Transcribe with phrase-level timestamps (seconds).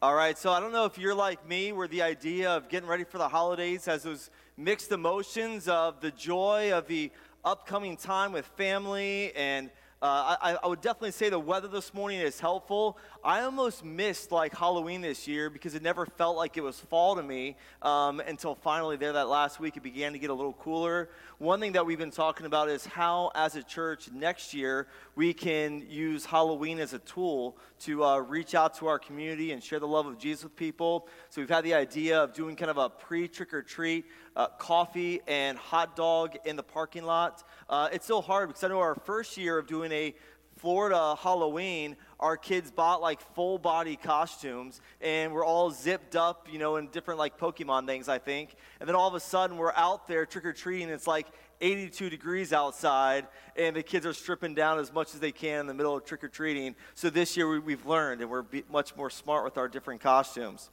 [0.00, 2.88] All right, so I don't know if you're like me, where the idea of getting
[2.88, 7.10] ready for the holidays has those mixed emotions of the joy of the
[7.44, 12.20] upcoming time with family and uh, I, I, would definitely say the weather this morning
[12.20, 12.96] is helpful.
[13.24, 17.16] I almost missed like Halloween this year because it never felt like it was fall
[17.16, 20.52] to me um, until finally there that last week it began to get a little
[20.52, 21.10] cooler.
[21.38, 24.86] One thing that we've been talking about is how, as a church, next year
[25.16, 29.62] we can use Halloween as a tool to uh, reach out to our community and
[29.62, 31.08] share the love of Jesus with people.
[31.30, 34.46] So we've had the idea of doing kind of a pre trick or treat uh,
[34.58, 37.42] coffee and hot dog in the parking lot.
[37.68, 40.14] Uh, it's still hard because I know our first year of doing a
[40.58, 46.58] Florida Halloween, our kids bought like full body costumes and we're all zipped up, you
[46.58, 48.56] know, in different like Pokemon things, I think.
[48.80, 50.88] And then all of a sudden we're out there trick or treating.
[50.88, 51.28] It's like
[51.60, 55.66] 82 degrees outside and the kids are stripping down as much as they can in
[55.66, 56.74] the middle of trick or treating.
[56.94, 60.70] So this year we, have learned and we're much more smart with our different costumes.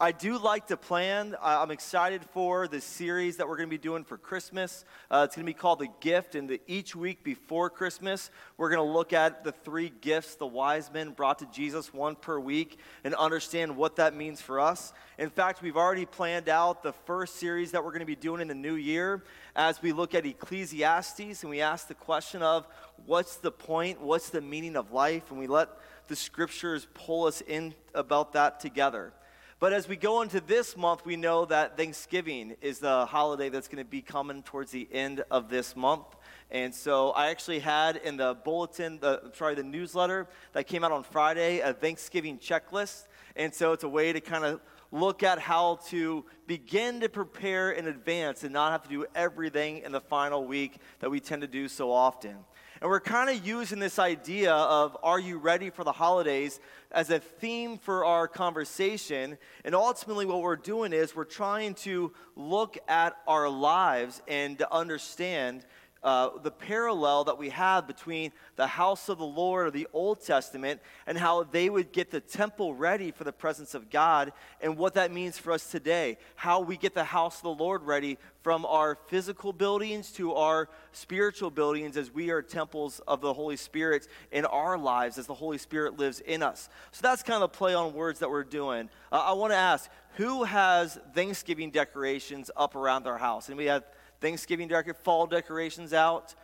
[0.00, 1.34] I do like to plan.
[1.42, 4.84] I'm excited for the series that we're going to be doing for Christmas.
[5.10, 8.70] Uh, it's going to be called The Gift, and the, each week before Christmas, we're
[8.70, 12.38] going to look at the three gifts the wise men brought to Jesus, one per
[12.38, 14.92] week, and understand what that means for us.
[15.18, 18.40] In fact, we've already planned out the first series that we're going to be doing
[18.40, 19.24] in the new year
[19.56, 22.68] as we look at Ecclesiastes and we ask the question of
[23.04, 25.70] what's the point, what's the meaning of life, and we let
[26.06, 29.12] the scriptures pull us in about that together.
[29.60, 33.66] But as we go into this month, we know that Thanksgiving is the holiday that's
[33.66, 36.06] going to be coming towards the end of this month.
[36.52, 40.92] And so I actually had in the bulletin, the, sorry, the newsletter that came out
[40.92, 43.08] on Friday, a Thanksgiving checklist.
[43.34, 44.60] And so it's a way to kind of
[44.92, 49.78] look at how to begin to prepare in advance and not have to do everything
[49.78, 52.36] in the final week that we tend to do so often.
[52.80, 57.10] And we're kind of using this idea of are you ready for the holidays as
[57.10, 59.36] a theme for our conversation.
[59.64, 65.66] And ultimately, what we're doing is we're trying to look at our lives and understand
[66.02, 70.24] uh, the parallel that we have between the house of the Lord of the Old
[70.24, 74.76] Testament and how they would get the temple ready for the presence of God and
[74.76, 76.18] what that means for us today.
[76.36, 80.68] How we get the house of the Lord ready from our physical buildings to our
[80.92, 85.34] spiritual buildings as we are temples of the Holy Spirit in our lives as the
[85.34, 86.68] Holy Spirit lives in us.
[86.92, 88.88] So that's kind of the play on words that we're doing.
[89.10, 93.48] Uh, I want to ask who has Thanksgiving decorations up around their house?
[93.48, 93.84] And we have
[94.20, 96.34] Thanksgiving decor, fall decorations out.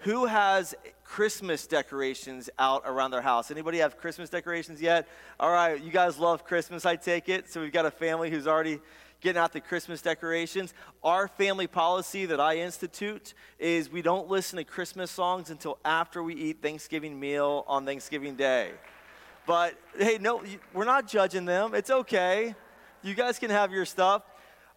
[0.00, 3.50] Who has Christmas decorations out around their house?
[3.50, 5.08] Anybody have Christmas decorations yet?
[5.40, 7.50] All right, you guys love Christmas, I take it.
[7.50, 8.80] So we've got a family who's already
[9.20, 10.74] getting out the Christmas decorations.
[11.02, 16.22] Our family policy that I institute is we don't listen to Christmas songs until after
[16.22, 18.72] we eat Thanksgiving meal on Thanksgiving Day.
[19.46, 20.42] But hey, no,
[20.74, 21.74] we're not judging them.
[21.74, 22.54] It's okay.
[23.02, 24.22] You guys can have your stuff.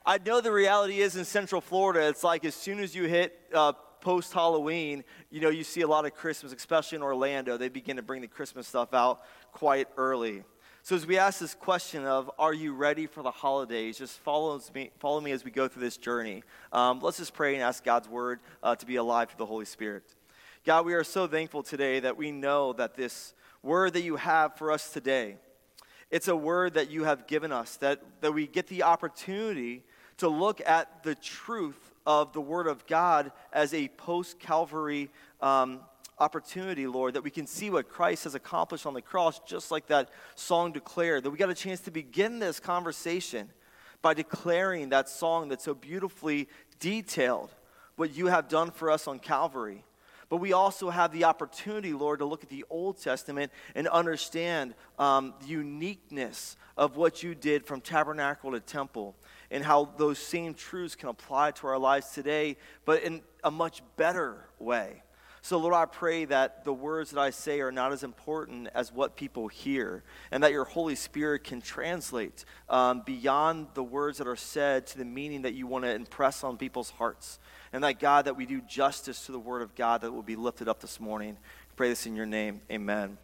[0.05, 3.37] I know the reality is in Central Florida, it's like as soon as you hit
[3.53, 7.57] uh, post Halloween, you know, you see a lot of Christmas, especially in Orlando.
[7.57, 9.21] They begin to bring the Christmas stuff out
[9.51, 10.43] quite early.
[10.81, 13.97] So as we ask this question of, are you ready for the holidays?
[13.97, 16.43] Just follow me, follow me as we go through this journey.
[16.71, 19.65] Um, let's just pray and ask God's word uh, to be alive to the Holy
[19.65, 20.03] Spirit.
[20.65, 24.57] God, we are so thankful today that we know that this word that you have
[24.57, 25.35] for us today,
[26.11, 29.83] it's a word that you have given us, that, that we get the opportunity
[30.17, 35.09] to look at the truth of the Word of God as a post Calvary
[35.41, 35.81] um,
[36.17, 39.87] opportunity, Lord, that we can see what Christ has accomplished on the cross, just like
[39.87, 41.23] that song declared.
[41.23, 43.49] That we got a chance to begin this conversation
[44.01, 46.47] by declaring that song that's so beautifully
[46.79, 47.51] detailed
[47.95, 49.83] what you have done for us on Calvary.
[50.29, 54.75] But we also have the opportunity, Lord, to look at the Old Testament and understand
[54.99, 59.15] um, the uniqueness of what you did from tabernacle to temple
[59.49, 63.81] and how those same truths can apply to our lives today, but in a much
[63.97, 65.01] better way.
[65.41, 68.91] So, Lord, I pray that the words that I say are not as important as
[68.91, 74.27] what people hear, and that your Holy Spirit can translate um, beyond the words that
[74.27, 77.39] are said to the meaning that you want to impress on people's hearts.
[77.71, 80.35] And that, God, that we do justice to the Word of God that will be
[80.35, 81.37] lifted up this morning.
[81.39, 82.61] I pray this in your name.
[82.69, 83.17] Amen.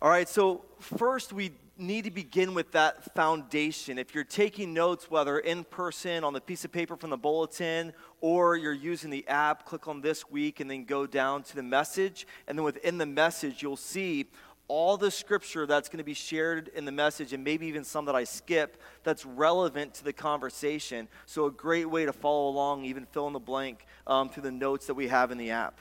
[0.00, 1.52] All right, so first we
[1.82, 3.98] need to begin with that foundation.
[3.98, 7.92] If you're taking notes, whether in person, on the piece of paper from the bulletin,
[8.20, 11.62] or you're using the app, click on this week and then go down to the
[11.62, 12.26] message.
[12.46, 14.26] And then within the message, you'll see
[14.68, 18.06] all the scripture that's going to be shared in the message, and maybe even some
[18.06, 21.08] that I skip that's relevant to the conversation.
[21.26, 24.50] So, a great way to follow along, even fill in the blank um, through the
[24.50, 25.78] notes that we have in the app.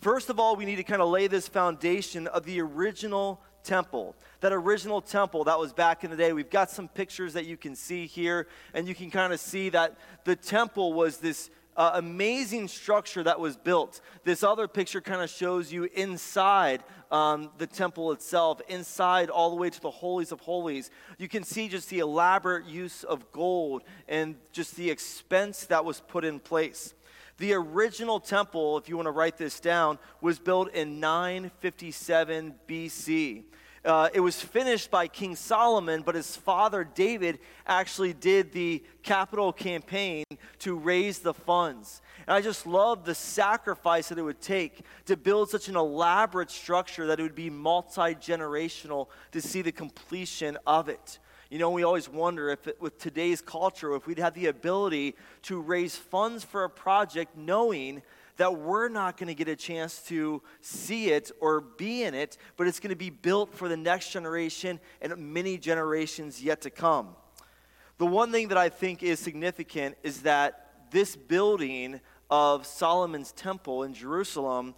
[0.00, 4.14] First of all, we need to kind of lay this foundation of the original temple.
[4.40, 6.32] That original temple that was back in the day.
[6.32, 9.70] We've got some pictures that you can see here, and you can kind of see
[9.70, 14.00] that the temple was this uh, amazing structure that was built.
[14.24, 19.56] This other picture kind of shows you inside um, the temple itself, inside all the
[19.56, 20.90] way to the holies of holies.
[21.18, 26.00] You can see just the elaborate use of gold and just the expense that was
[26.00, 26.94] put in place.
[27.38, 33.44] The original temple, if you want to write this down, was built in 957 BC.
[33.84, 37.38] Uh, it was finished by King Solomon, but his father David
[37.68, 40.24] actually did the capital campaign
[40.58, 42.02] to raise the funds.
[42.26, 46.50] And I just love the sacrifice that it would take to build such an elaborate
[46.50, 51.20] structure that it would be multi generational to see the completion of it.
[51.48, 55.14] You know, we always wonder if, it, with today's culture, if we'd have the ability
[55.42, 58.02] to raise funds for a project knowing
[58.36, 62.36] that we're not going to get a chance to see it or be in it,
[62.56, 66.70] but it's going to be built for the next generation and many generations yet to
[66.70, 67.14] come.
[67.98, 73.84] The one thing that I think is significant is that this building of Solomon's temple
[73.84, 74.74] in Jerusalem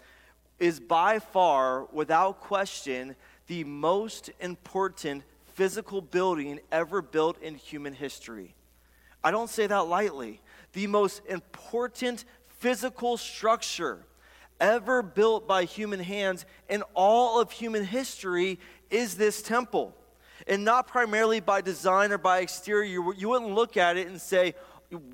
[0.59, 3.17] is by far, without question,
[3.47, 5.25] the most important
[5.59, 8.55] physical building ever built in human history.
[9.25, 10.41] I don't say that lightly.
[10.73, 12.25] The most important
[12.61, 14.07] physical structure
[14.61, 19.97] ever built by human hands in all of human history is this temple.
[20.47, 23.13] And not primarily by design or by exterior.
[23.17, 24.55] You wouldn't look at it and say,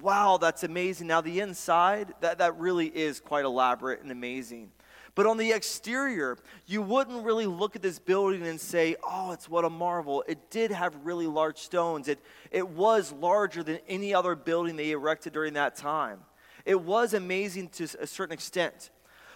[0.02, 1.06] wow, that's amazing.
[1.06, 4.72] Now, the inside, that, that really is quite elaborate and amazing.
[5.14, 9.48] But on the exterior, you wouldn't really look at this building and say, oh, it's
[9.48, 10.24] what a marvel.
[10.26, 12.08] It did have really large stones.
[12.08, 12.18] It,
[12.50, 16.20] it was larger than any other building they erected during that time.
[16.64, 18.90] It was amazing to a certain extent.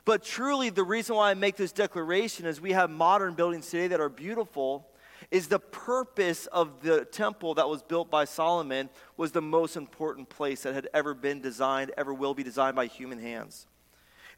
[0.05, 3.89] But truly, the reason why I make this declaration is we have modern buildings today
[3.89, 4.89] that are beautiful,
[5.31, 10.29] is the purpose of the temple that was built by Solomon was the most important
[10.29, 13.67] place that had ever been designed, ever will be designed by human hands.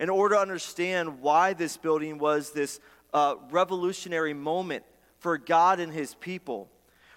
[0.00, 2.81] In order to understand why this building was this
[3.12, 4.82] uh, revolutionary moment
[5.19, 6.70] for God and his people,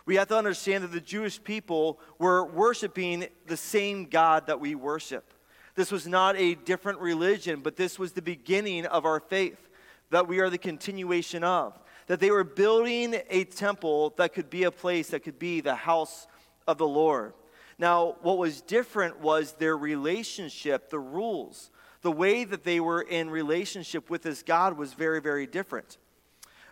[0.06, 4.75] we have to understand that the Jewish people were worshiping the same God that we
[4.75, 5.33] worship.
[5.75, 9.69] This was not a different religion, but this was the beginning of our faith
[10.09, 11.80] that we are the continuation of.
[12.07, 15.74] That they were building a temple that could be a place that could be the
[15.74, 16.27] house
[16.68, 17.31] of the Lord.
[17.80, 21.71] Now, what was different was their relationship, the rules.
[22.04, 25.98] The way that they were in relationship with this God was very, very different.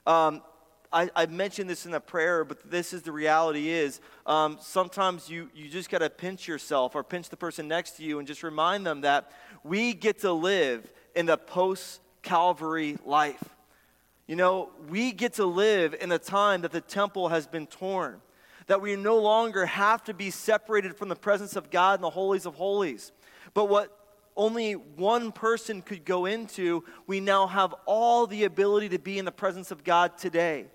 [0.06, 0.42] Um,
[0.94, 5.30] I, I mentioned this in the prayer, but this is the reality is um, sometimes
[5.30, 8.28] you, you just got to pinch yourself or pinch the person next to you and
[8.28, 9.32] just remind them that
[9.64, 13.44] we get to live in the post Calvary life.
[14.28, 18.22] You know, we get to live in a time that the temple has been torn,
[18.68, 22.10] that we no longer have to be separated from the presence of God in the
[22.10, 23.12] holies of holies.
[23.54, 24.01] But what
[24.36, 29.26] only one person could go into, we now have all the ability to be in
[29.26, 30.66] the presence of God today.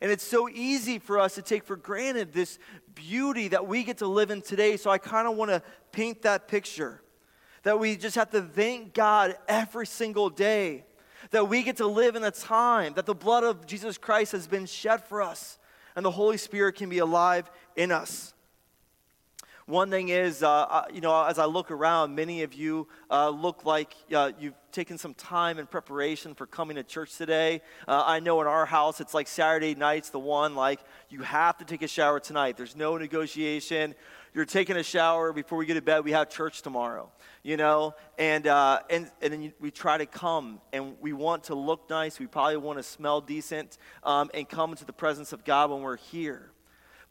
[0.00, 2.58] And it's so easy for us to take for granted this
[2.94, 4.76] beauty that we get to live in today.
[4.76, 7.00] So I kind of want to paint that picture
[7.62, 10.84] that we just have to thank God every single day
[11.30, 14.46] that we get to live in a time that the blood of Jesus Christ has
[14.46, 15.58] been shed for us
[15.96, 18.34] and the Holy Spirit can be alive in us.
[19.68, 23.30] One thing is, uh, uh, you know, as I look around, many of you uh,
[23.30, 27.62] look like uh, you've taken some time in preparation for coming to church today.
[27.88, 31.58] Uh, I know in our house, it's like Saturday night's the one, like, you have
[31.58, 32.56] to take a shower tonight.
[32.56, 33.96] There's no negotiation.
[34.34, 36.04] You're taking a shower before we get to bed.
[36.04, 37.10] We have church tomorrow,
[37.42, 37.96] you know?
[38.18, 42.20] And, uh, and, and then we try to come and we want to look nice.
[42.20, 45.82] We probably want to smell decent um, and come into the presence of God when
[45.82, 46.52] we're here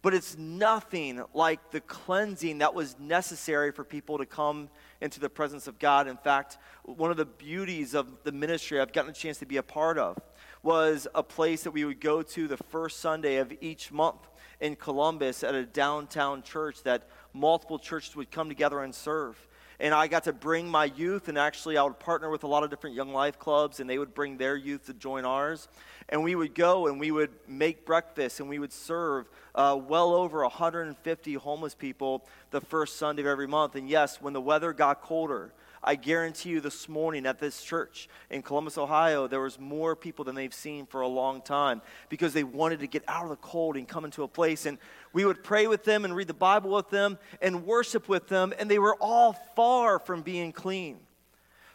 [0.05, 4.69] but it's nothing like the cleansing that was necessary for people to come
[5.01, 6.07] into the presence of God.
[6.07, 9.57] In fact, one of the beauties of the ministry I've gotten a chance to be
[9.57, 10.15] a part of
[10.61, 14.27] was a place that we would go to the first Sunday of each month
[14.59, 19.47] in Columbus at a downtown church that multiple churches would come together and serve.
[19.79, 22.63] And I got to bring my youth, and actually, I would partner with a lot
[22.63, 25.67] of different young life clubs, and they would bring their youth to join ours.
[26.07, 30.13] And we would go and we would make breakfast, and we would serve uh, well
[30.13, 33.75] over 150 homeless people the first Sunday of every month.
[33.75, 35.51] And yes, when the weather got colder,
[35.87, 40.25] I guarantee you this morning at this church in Columbus, Ohio, there was more people
[40.25, 43.35] than they've seen for a long time because they wanted to get out of the
[43.35, 44.65] cold and come into a place.
[44.65, 44.79] And
[45.15, 48.53] we would pray with them and read the Bible with them and worship with them,
[48.59, 50.97] and they were all far from being clean.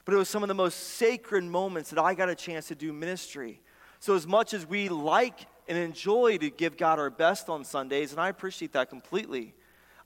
[0.04, 2.74] But it was some of the most sacred moments that I got a chance to
[2.74, 3.62] do ministry.
[3.98, 8.12] So, as much as we like and enjoy to give God our best on Sundays,
[8.12, 9.54] and I appreciate that completely.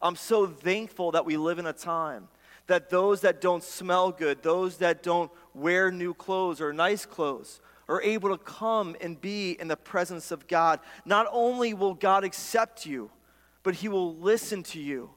[0.01, 2.29] I'm so thankful that we live in a time
[2.69, 7.61] that those that don't smell good, those that don't wear new clothes or nice clothes,
[7.89, 10.79] are able to come and be in the presence of God.
[11.05, 13.11] Not only will God accept you,
[13.65, 15.11] but He will listen to you.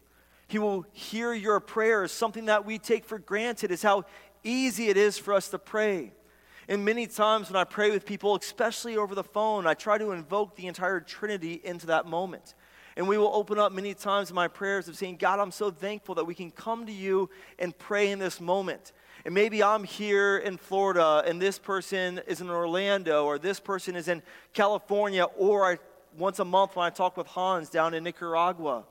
[0.47, 2.11] He will hear your prayers.
[2.11, 4.05] Something that we take for granted is how
[4.43, 6.13] easy it is for us to pray.
[6.69, 10.11] And many times when I pray with people, especially over the phone, I try to
[10.11, 12.55] invoke the entire Trinity into that moment.
[12.97, 15.69] And we will open up many times in my prayers of saying, God, I'm so
[15.69, 18.91] thankful that we can come to you and pray in this moment.
[19.23, 23.95] And maybe I'm here in Florida and this person is in Orlando or this person
[23.95, 24.23] is in
[24.53, 25.77] California or I,
[26.17, 28.85] once a month when I talk with Hans down in Nicaragua.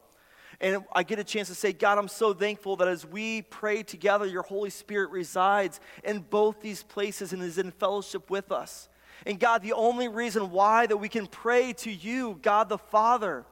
[0.60, 3.82] And I get a chance to say, God, I'm so thankful that as we pray
[3.82, 8.88] together, your Holy Spirit resides in both these places and is in fellowship with us.
[9.26, 13.44] And God, the only reason why that we can pray to you, God the Father,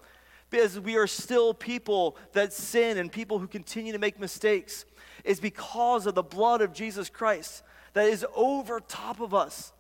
[0.49, 4.85] because we are still people that sin and people who continue to make mistakes,
[5.25, 9.73] is because of the blood of Jesus Christ that is over top of us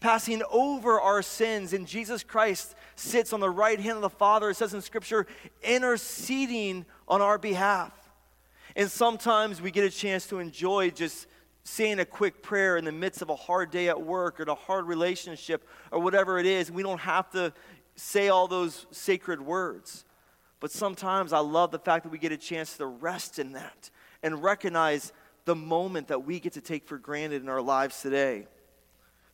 [0.00, 1.72] passing over our sins.
[1.72, 5.26] And Jesus Christ sits on the right hand of the Father, it says in Scripture,
[5.62, 7.92] interceding on our behalf.
[8.76, 11.26] And sometimes we get a chance to enjoy just
[11.64, 14.54] saying a quick prayer in the midst of a hard day at work or a
[14.54, 16.70] hard relationship or whatever it is.
[16.70, 17.52] We don't have to
[17.96, 20.04] say all those sacred words.
[20.60, 23.90] But sometimes I love the fact that we get a chance to rest in that
[24.22, 25.12] and recognize
[25.44, 28.46] the moment that we get to take for granted in our lives today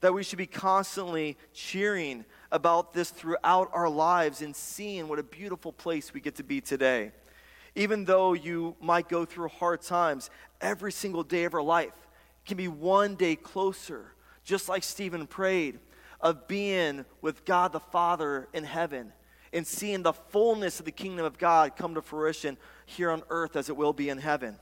[0.04, 5.22] that we should be constantly cheering about this throughout our lives and seeing what a
[5.22, 7.10] beautiful place we get to be today.
[7.74, 10.28] Even though you might go through hard times,
[10.60, 11.94] every single day of our life
[12.44, 14.12] can be one day closer,
[14.44, 15.78] just like Stephen prayed,
[16.20, 19.10] of being with God the Father in heaven
[19.54, 23.56] and seeing the fullness of the kingdom of God come to fruition here on earth
[23.56, 24.58] as it will be in heaven.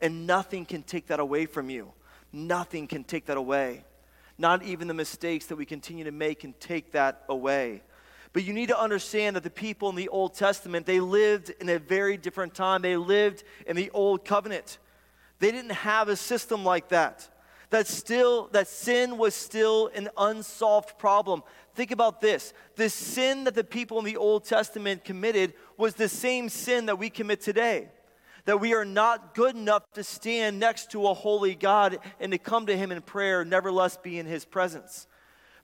[0.00, 1.92] And nothing can take that away from you.
[2.32, 3.82] Nothing can take that away.
[4.36, 7.82] Not even the mistakes that we continue to make can take that away.
[8.32, 11.68] But you need to understand that the people in the Old Testament, they lived in
[11.68, 12.82] a very different time.
[12.82, 14.78] They lived in the Old Covenant.
[15.38, 17.28] They didn't have a system like that.
[17.70, 21.42] That still that sin was still an unsolved problem.
[21.74, 22.52] Think about this.
[22.76, 26.98] The sin that the people in the Old Testament committed was the same sin that
[26.98, 27.88] we commit today
[28.44, 32.38] that we are not good enough to stand next to a holy God and to
[32.38, 35.06] come to Him in prayer, nevertheless be in His presence.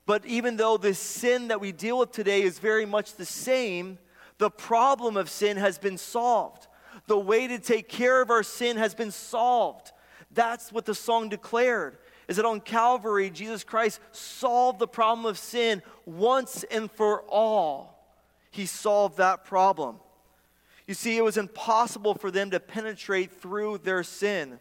[0.05, 3.99] But even though the sin that we deal with today is very much the same,
[4.39, 6.67] the problem of sin has been solved.
[7.07, 9.91] The way to take care of our sin has been solved.
[10.31, 11.97] That's what the song declared.
[12.27, 18.17] Is that on Calvary, Jesus Christ solved the problem of sin once and for all.
[18.49, 19.99] He solved that problem.
[20.91, 24.59] You see, it was impossible for them to penetrate through their sin.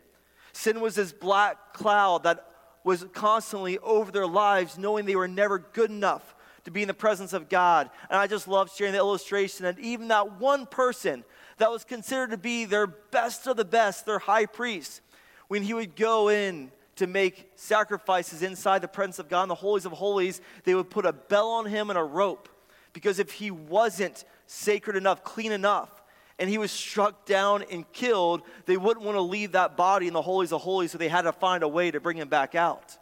[0.52, 2.46] Sin was this black cloud that
[2.84, 6.94] was constantly over their lives, knowing they were never good enough to be in the
[6.94, 7.90] presence of God.
[8.08, 11.24] And I just love sharing the illustration that even that one person
[11.58, 15.00] that was considered to be their best of the best, their high priest,
[15.48, 19.56] when he would go in to make sacrifices inside the presence of God in the
[19.56, 22.48] holies of holies, they would put a bell on him and a rope.
[22.92, 25.99] Because if he wasn't sacred enough, clean enough,
[26.40, 30.14] and he was struck down and killed, they wouldn't want to leave that body in
[30.14, 32.54] the holies of holies, so they had to find a way to bring him back
[32.54, 32.96] out.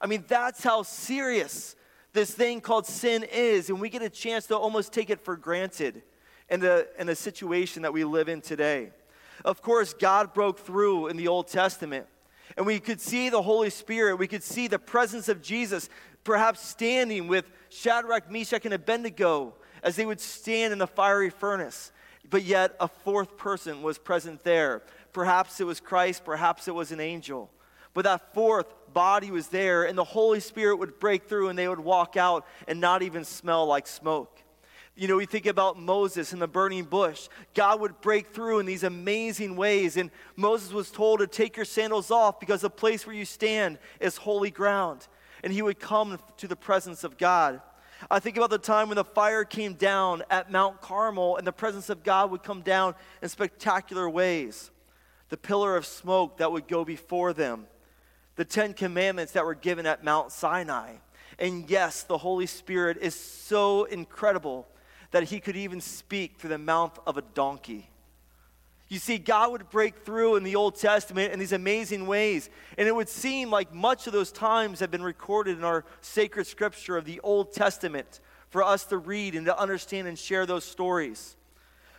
[0.00, 1.76] I mean, that's how serious
[2.12, 5.36] this thing called sin is, and we get a chance to almost take it for
[5.36, 6.02] granted
[6.50, 8.90] in the, in the situation that we live in today.
[9.44, 12.06] Of course, God broke through in the Old Testament,
[12.56, 15.88] and we could see the Holy Spirit, we could see the presence of Jesus
[16.24, 19.54] perhaps standing with Shadrach, Meshach, and Abednego
[19.84, 21.92] as they would stand in the fiery furnace
[22.30, 24.82] but yet a fourth person was present there.
[25.12, 27.50] Perhaps it was Christ, perhaps it was an angel.
[27.94, 31.68] But that fourth body was there, and the Holy Spirit would break through and they
[31.68, 34.42] would walk out and not even smell like smoke.
[34.94, 37.28] You know, we think about Moses and the burning bush.
[37.54, 41.66] God would break through in these amazing ways, and Moses was told to take your
[41.66, 45.06] sandals off because the place where you stand is holy ground.
[45.44, 47.60] And he would come to the presence of God.
[48.10, 51.52] I think about the time when the fire came down at Mount Carmel and the
[51.52, 54.70] presence of God would come down in spectacular ways.
[55.28, 57.66] The pillar of smoke that would go before them,
[58.36, 60.94] the Ten Commandments that were given at Mount Sinai.
[61.38, 64.66] And yes, the Holy Spirit is so incredible
[65.10, 67.88] that he could even speak through the mouth of a donkey.
[68.88, 72.48] You see, God would break through in the Old Testament in these amazing ways.
[72.78, 76.46] And it would seem like much of those times have been recorded in our sacred
[76.46, 80.64] scripture of the Old Testament for us to read and to understand and share those
[80.64, 81.36] stories.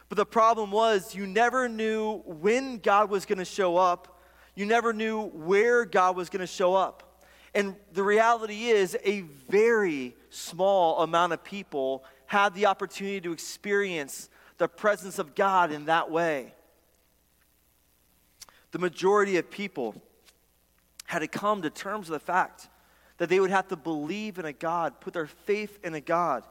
[0.08, 4.22] But the problem was, you never knew when God was going to show up,
[4.56, 7.26] you never knew where God was going to show up.
[7.54, 14.30] And the reality is, a very small amount of people had the opportunity to experience
[14.58, 16.54] the presence of God in that way.
[18.78, 20.00] The majority of people
[21.06, 22.70] had to come to terms with the fact
[23.18, 26.44] that they would have to believe in a God, put their faith in a God,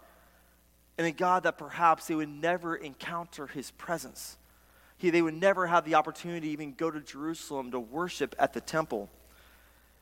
[0.99, 4.39] in a God that perhaps they would never encounter his presence.
[4.97, 8.55] He, they would never have the opportunity to even go to Jerusalem to worship at
[8.55, 9.09] the temple.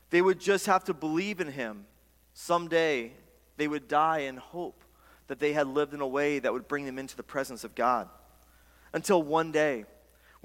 [0.09, 1.85] They would just have to believe in him.
[2.33, 3.11] Someday
[3.57, 4.83] they would die in hope
[5.27, 7.75] that they had lived in a way that would bring them into the presence of
[7.75, 8.09] God.
[8.93, 9.85] Until one day,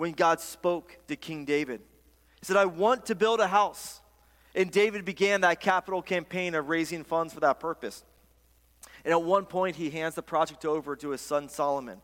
[0.01, 1.83] when God spoke to King David,
[2.39, 4.01] He said, I want to build a house.
[4.55, 8.03] And David began that capital campaign of raising funds for that purpose.
[9.05, 12.01] And at one point, he hands the project over to his son Solomon.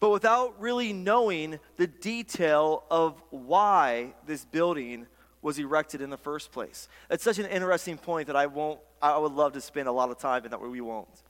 [0.00, 5.06] But without really knowing the detail of why this building
[5.42, 6.88] was erected in the first place.
[7.10, 10.10] It's such an interesting point that I won't, I would love to spend a lot
[10.10, 11.22] of time in that, we won't.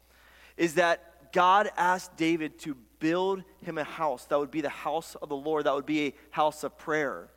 [0.56, 5.14] Is that God asked David to build him a house that would be the house
[5.16, 7.28] of the Lord, that would be a house of prayer.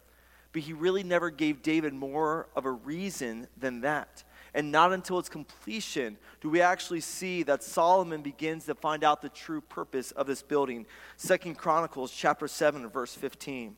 [0.51, 4.23] But he really never gave David more of a reason than that.
[4.53, 9.21] And not until its completion do we actually see that Solomon begins to find out
[9.21, 10.87] the true purpose of this building.
[11.17, 13.75] Second Chronicles chapter 7 verse 15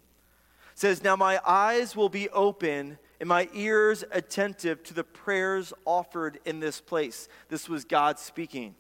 [0.76, 6.39] says, Now my eyes will be open and my ears attentive to the prayers offered
[6.46, 7.28] in this place.
[7.50, 8.76] This was God speaking.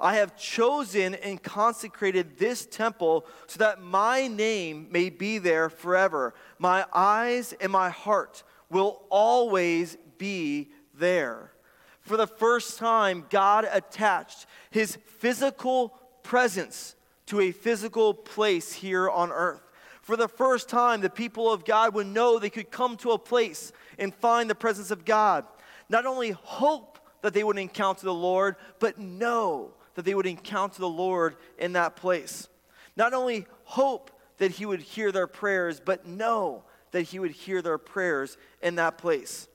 [0.00, 6.34] I have chosen and consecrated this temple so that my name may be there forever.
[6.58, 11.52] My eyes and my heart will always be there.
[12.00, 16.94] For the first time, God attached his physical presence
[17.26, 19.62] to a physical place here on earth.
[20.02, 23.18] For the first time, the people of God would know they could come to a
[23.18, 25.44] place and find the presence of God.
[25.90, 30.78] Not only hope that they would encounter the Lord, but know that they would encounter
[30.78, 32.48] the Lord in that place.
[32.96, 37.62] Not only hope that He would hear their prayers, but know that He would hear
[37.62, 39.48] their prayers in that place.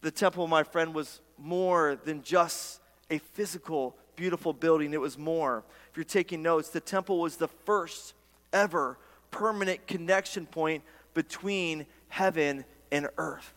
[0.00, 4.94] The temple, my friend, was more than just a physical, beautiful building.
[4.94, 5.64] It was more.
[5.90, 8.14] If you're taking notes, the temple was the first
[8.54, 8.96] ever
[9.30, 13.52] permanent connection point between heaven and earth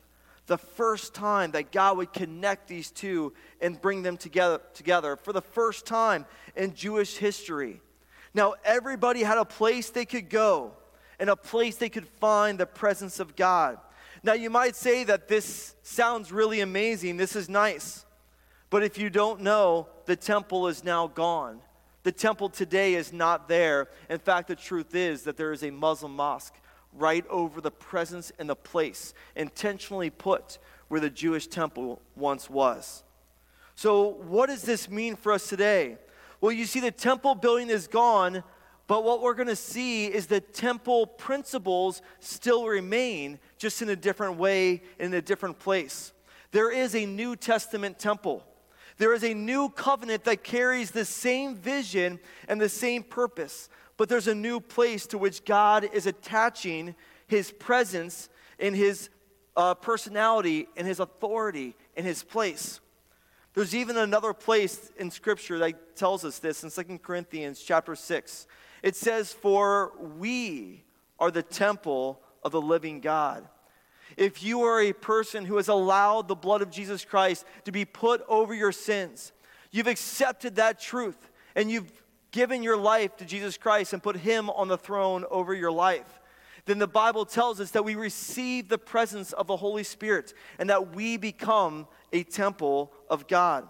[0.48, 5.34] the first time that God would connect these two and bring them together, together for
[5.34, 7.82] the first time in Jewish history.
[8.34, 10.74] Now, everybody had a place they could go
[11.20, 13.80] and a place they could find the presence of God.
[14.24, 17.18] Now, you might say that this sounds really amazing.
[17.18, 18.06] This is nice.
[18.70, 21.60] But if you don't know, the temple is now gone.
[22.04, 23.88] The temple today is not there.
[24.10, 26.54] In fact, the truth is that there is a Muslim mosque
[26.98, 33.04] right over the presence and the place intentionally put where the Jewish temple once was.
[33.76, 35.98] So, what does this mean for us today?
[36.40, 38.44] Well, you see, the temple building is gone,
[38.88, 43.96] but what we're going to see is the temple principles still remain, just in a
[43.96, 46.14] different way, in a different place.
[46.52, 48.46] There is a New Testament temple.
[48.98, 54.10] There is a new covenant that carries the same vision and the same purpose but
[54.10, 56.96] there's a new place to which God is attaching
[57.28, 58.30] his presence
[58.60, 59.10] in his
[59.56, 62.80] uh, personality and his authority in his place.
[63.54, 68.48] There's even another place in Scripture that tells us this in 2 Corinthians chapter 6.
[68.84, 70.84] It says, For we
[71.20, 73.48] are the temple of the living God.
[74.18, 77.86] If you are a person who has allowed the blood of Jesus Christ to be
[77.86, 79.32] put over your sins,
[79.72, 81.92] you've accepted that truth and you've
[82.36, 86.19] given your life to Jesus Christ and put Him on the throne over your life,
[86.65, 90.69] then the Bible tells us that we receive the presence of the Holy Spirit and
[90.69, 93.65] that we become a temple of God.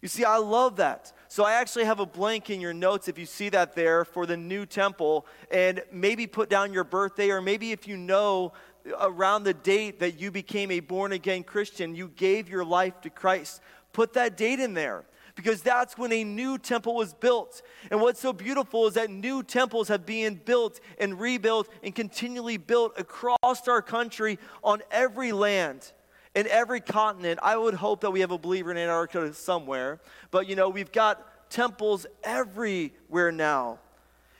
[0.00, 1.12] You see, I love that.
[1.26, 4.26] So I actually have a blank in your notes if you see that there for
[4.26, 8.52] the new temple, and maybe put down your birthday, or maybe if you know
[9.00, 13.10] around the date that you became a born again Christian, you gave your life to
[13.10, 13.60] Christ.
[13.92, 17.62] Put that date in there because that's when a new temple was built.
[17.90, 22.56] And what's so beautiful is that new temples have been built and rebuilt and continually
[22.56, 25.92] built across our country on every land.
[26.34, 30.48] In every continent, I would hope that we have a believer in Antarctica somewhere, but
[30.48, 33.78] you know, we've got temples everywhere now.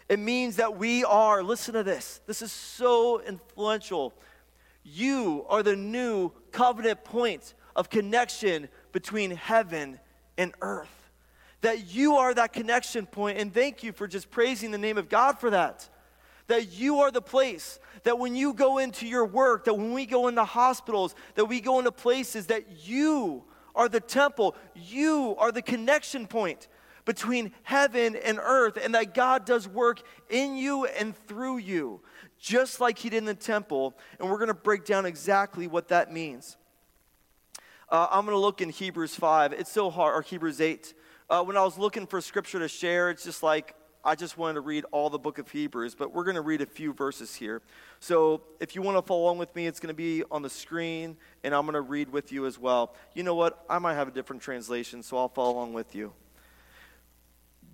[0.08, 4.14] It means that we are, listen to this, this is so influential.
[4.84, 10.00] You are the new covenant point of connection between heaven
[10.42, 11.10] and earth.
[11.62, 15.08] That you are that connection point, and thank you for just praising the name of
[15.08, 15.88] God for that.
[16.48, 20.04] That you are the place, that when you go into your work, that when we
[20.04, 25.52] go into hospitals, that we go into places, that you are the temple, you are
[25.52, 26.66] the connection point
[27.04, 32.00] between heaven and earth, and that God does work in you and through you,
[32.38, 33.94] just like He did in the temple.
[34.18, 36.56] And we're to break down exactly what that means.
[37.92, 39.52] Uh, I'm going to look in Hebrews 5.
[39.52, 40.94] It's so hard, or Hebrews 8.
[41.28, 44.54] Uh, when I was looking for scripture to share, it's just like I just wanted
[44.54, 47.34] to read all the book of Hebrews, but we're going to read a few verses
[47.34, 47.60] here.
[48.00, 50.48] So if you want to follow along with me, it's going to be on the
[50.48, 52.94] screen, and I'm going to read with you as well.
[53.14, 53.62] You know what?
[53.68, 56.14] I might have a different translation, so I'll follow along with you.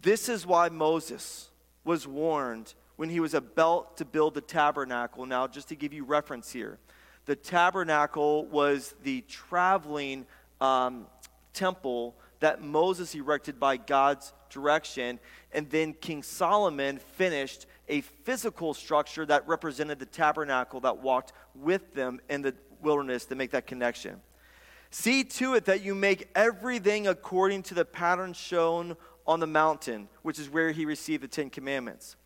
[0.02, 1.48] This is why Moses
[1.84, 5.26] was warned when he was about to build the tabernacle.
[5.26, 6.80] Now, just to give you reference here,
[7.28, 10.24] the tabernacle was the traveling
[10.62, 11.06] um,
[11.52, 15.20] temple that Moses erected by God's direction.
[15.52, 21.92] And then King Solomon finished a physical structure that represented the tabernacle that walked with
[21.92, 24.22] them in the wilderness to make that connection.
[24.90, 30.08] See to it that you make everything according to the pattern shown on the mountain,
[30.22, 32.16] which is where he received the Ten Commandments.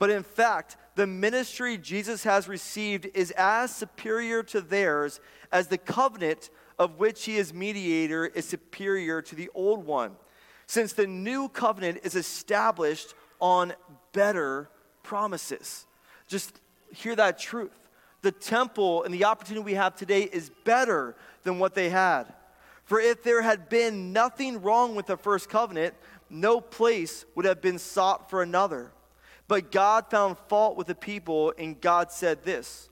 [0.00, 5.20] But in fact, the ministry Jesus has received is as superior to theirs
[5.52, 10.16] as the covenant of which he is mediator is superior to the old one,
[10.66, 13.74] since the new covenant is established on
[14.12, 14.70] better
[15.02, 15.86] promises.
[16.26, 16.58] Just
[16.90, 17.78] hear that truth.
[18.22, 22.24] The temple and the opportunity we have today is better than what they had.
[22.84, 25.94] For if there had been nothing wrong with the first covenant,
[26.30, 28.92] no place would have been sought for another.
[29.50, 32.88] But God found fault with the people, and God said this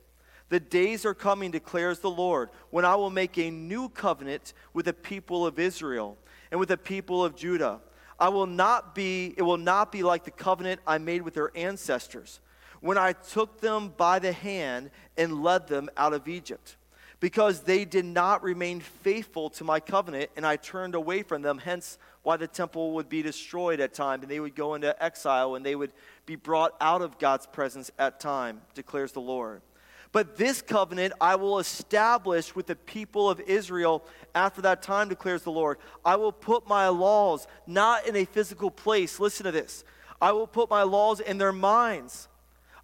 [0.48, 4.86] The days are coming, declares the Lord, when I will make a new covenant with
[4.86, 6.18] the people of Israel
[6.50, 7.78] and with the people of Judah.
[8.18, 11.56] I will not be, it will not be like the covenant I made with their
[11.56, 12.40] ancestors
[12.80, 16.76] when I took them by the hand and led them out of Egypt
[17.20, 21.58] because they did not remain faithful to my covenant, and I turned away from them.
[21.58, 25.54] Hence, why the temple would be destroyed at times, and they would go into exile,
[25.54, 25.92] and they would
[26.26, 29.62] be brought out of God's presence at time, declares the Lord.
[30.10, 34.04] But this covenant I will establish with the people of Israel
[34.34, 35.78] after that time, declares the Lord.
[36.04, 39.20] I will put my laws not in a physical place.
[39.20, 39.84] Listen to this.
[40.20, 42.28] I will put my laws in their minds.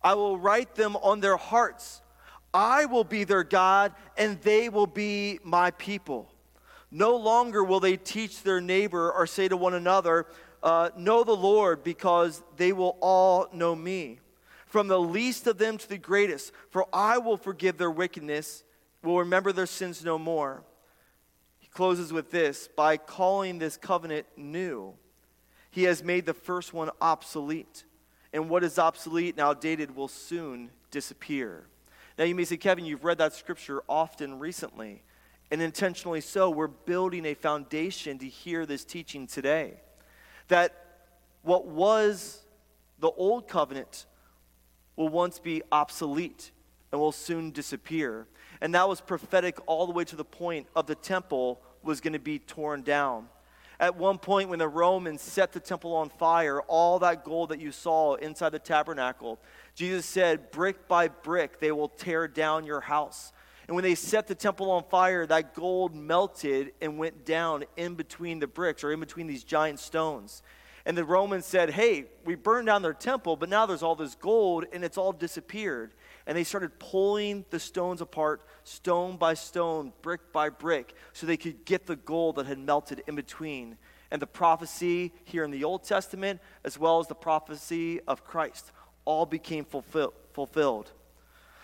[0.02, 2.02] I will write them on their hearts.
[2.54, 6.32] I will be their God, and they will be my people.
[6.92, 10.26] No longer will they teach their neighbor or say to one another,
[10.62, 14.20] uh, Know the Lord, because they will all know me.
[14.66, 18.62] From the least of them to the greatest, for I will forgive their wickedness,
[19.02, 20.62] will remember their sins no more.
[21.58, 24.94] He closes with this by calling this covenant new.
[25.70, 27.84] He has made the first one obsolete.
[28.32, 31.66] And what is obsolete and outdated will soon disappear.
[32.16, 35.02] Now, you may say, Kevin, you've read that scripture often recently,
[35.50, 36.48] and intentionally so.
[36.48, 39.80] We're building a foundation to hear this teaching today.
[40.48, 40.74] That
[41.42, 42.44] what was
[43.00, 44.06] the old covenant
[44.96, 46.52] will once be obsolete
[46.92, 48.28] and will soon disappear.
[48.60, 52.12] And that was prophetic all the way to the point of the temple was going
[52.12, 53.28] to be torn down.
[53.80, 57.60] At one point, when the Romans set the temple on fire, all that gold that
[57.60, 59.40] you saw inside the tabernacle,
[59.74, 63.32] Jesus said, brick by brick, they will tear down your house.
[63.66, 67.94] And when they set the temple on fire, that gold melted and went down in
[67.94, 70.42] between the bricks or in between these giant stones.
[70.86, 74.14] And the Romans said, Hey, we burned down their temple, but now there's all this
[74.14, 75.94] gold and it's all disappeared.
[76.26, 81.36] And they started pulling the stones apart, stone by stone, brick by brick, so they
[81.36, 83.78] could get the gold that had melted in between.
[84.10, 88.70] And the prophecy here in the Old Testament, as well as the prophecy of Christ,
[89.04, 90.90] all became fulfill- fulfilled.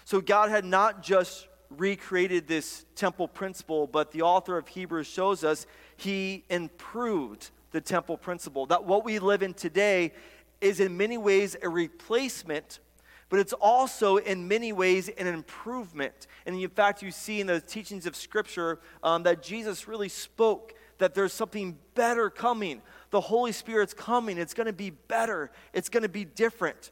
[0.05, 5.45] So God had not just recreated this temple principle, but the author of Hebrews shows
[5.45, 8.67] us he improved the temple principle.
[8.67, 10.13] That what we live in today
[10.61, 12.81] is in many ways a replacement,
[13.29, 16.27] but it's also in many ways an improvement.
[16.45, 20.75] And in fact, you see in the teachings of Scripture um, that Jesus really spoke
[20.99, 22.83] that there's something better coming.
[23.11, 24.39] The Holy Spirit's coming.
[24.39, 26.91] It's going to be better, it's going to be different.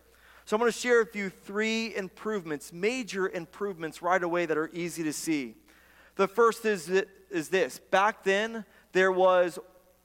[0.49, 4.71] So I'm going to share with you three improvements, major improvements right away that are
[4.73, 5.57] easy to see.
[6.17, 6.89] The first is,
[7.31, 9.59] is this back then, there was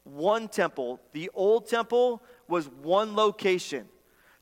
[0.04, 1.00] one temple.
[1.14, 3.88] The old temple was one location,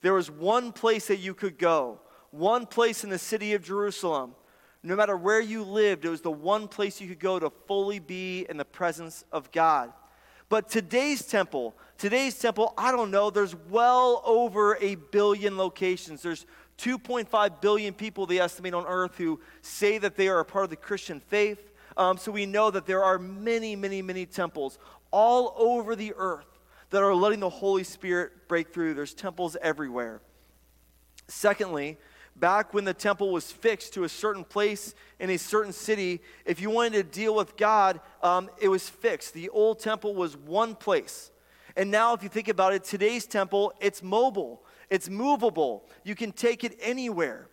[0.01, 1.99] there was one place that you could go,
[2.31, 4.33] one place in the city of Jerusalem.
[4.81, 7.99] No matter where you lived, it was the one place you could go to fully
[7.99, 9.93] be in the presence of God.
[10.51, 16.21] But today's temple, today's temple, I don't know, there's well over a billion locations.
[16.21, 16.45] There's
[16.77, 20.69] 2.5 billion people, they estimate, on earth who say that they are a part of
[20.69, 21.71] the Christian faith.
[21.95, 24.77] Um, so we know that there are many, many, many temples
[25.09, 26.59] all over the earth
[26.89, 28.93] that are letting the Holy Spirit break through.
[28.93, 30.19] There's temples everywhere.
[31.29, 31.97] Secondly,
[32.35, 36.59] back when the temple was fixed to a certain place in a certain city, if
[36.59, 39.33] you wanted to deal with God, um, it was fixed.
[39.33, 41.31] The old temple was one place.
[41.75, 45.87] And now, if you think about it, today's temple, it's mobile, it's movable.
[46.03, 47.47] You can take it anywhere.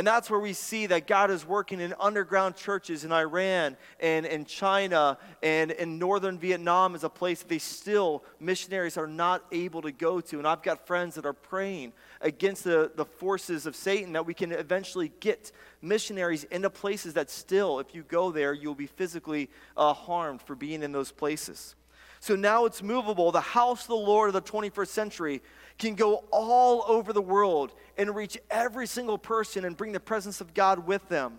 [0.00, 4.24] And that's where we see that God is working in underground churches in Iran and
[4.24, 9.44] in China and in northern Vietnam is a place that they still, missionaries are not
[9.52, 10.38] able to go to.
[10.38, 14.32] And I've got friends that are praying against the, the forces of Satan that we
[14.32, 19.50] can eventually get missionaries into places that still, if you go there, you'll be physically
[19.76, 21.74] uh, harmed for being in those places.
[22.20, 23.32] So now it's movable.
[23.32, 25.42] The house of the Lord of the 21st century
[25.78, 30.42] can go all over the world and reach every single person and bring the presence
[30.42, 31.38] of God with them.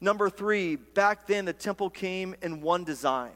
[0.00, 3.32] Number three, back then the temple came in one design.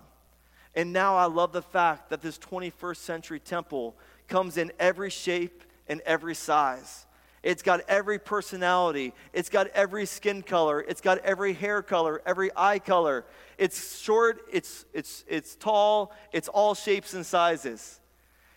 [0.74, 3.94] And now I love the fact that this 21st century temple
[4.27, 7.07] comes in every shape and every size.
[7.42, 9.14] It's got every personality.
[9.33, 10.81] It's got every skin color.
[10.81, 13.24] It's got every hair color, every eye color.
[13.59, 18.01] It's short, it's, it's, it's tall, it's all shapes and sizes.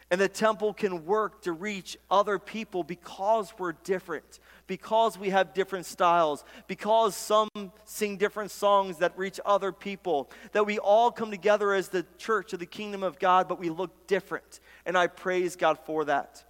[0.09, 5.53] And the temple can work to reach other people because we're different, because we have
[5.53, 7.47] different styles, because some
[7.85, 12.51] sing different songs that reach other people, that we all come together as the church
[12.51, 14.59] of the kingdom of God, but we look different.
[14.85, 16.43] And I praise God for that.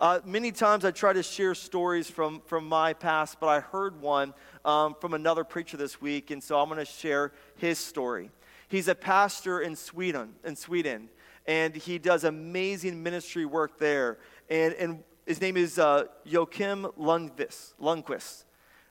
[0.00, 4.00] Uh, many times I try to share stories from, from my past, but I heard
[4.00, 4.32] one
[4.64, 8.30] um, from another preacher this week, and so I'm going to share his story.
[8.68, 11.10] He's a pastor in Sweden, in Sweden
[11.46, 14.18] and he does amazing ministry work there.
[14.48, 18.44] And, and his name is uh, Joakim Lundqvist, Lundqvist.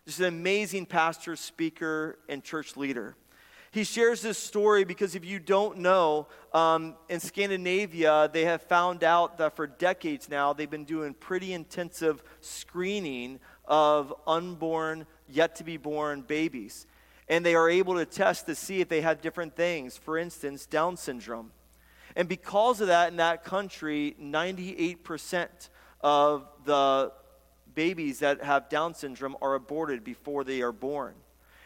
[0.05, 3.15] Just an amazing pastor, speaker, and church leader.
[3.71, 9.03] He shares this story because if you don't know, um, in Scandinavia, they have found
[9.03, 15.63] out that for decades now, they've been doing pretty intensive screening of unborn, yet to
[15.63, 16.87] be born babies.
[17.27, 19.95] And they are able to test to see if they have different things.
[19.95, 21.51] For instance, Down syndrome.
[22.15, 25.69] And because of that, in that country, 98%
[26.01, 27.11] of the
[27.75, 31.13] babies that have Down syndrome are aborted before they are born.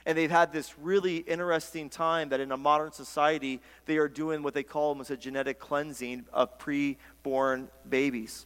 [0.05, 4.43] And they've had this really interesting time that in a modern society, they are doing
[4.43, 8.45] what they call almost a genetic cleansing of pre-born babies.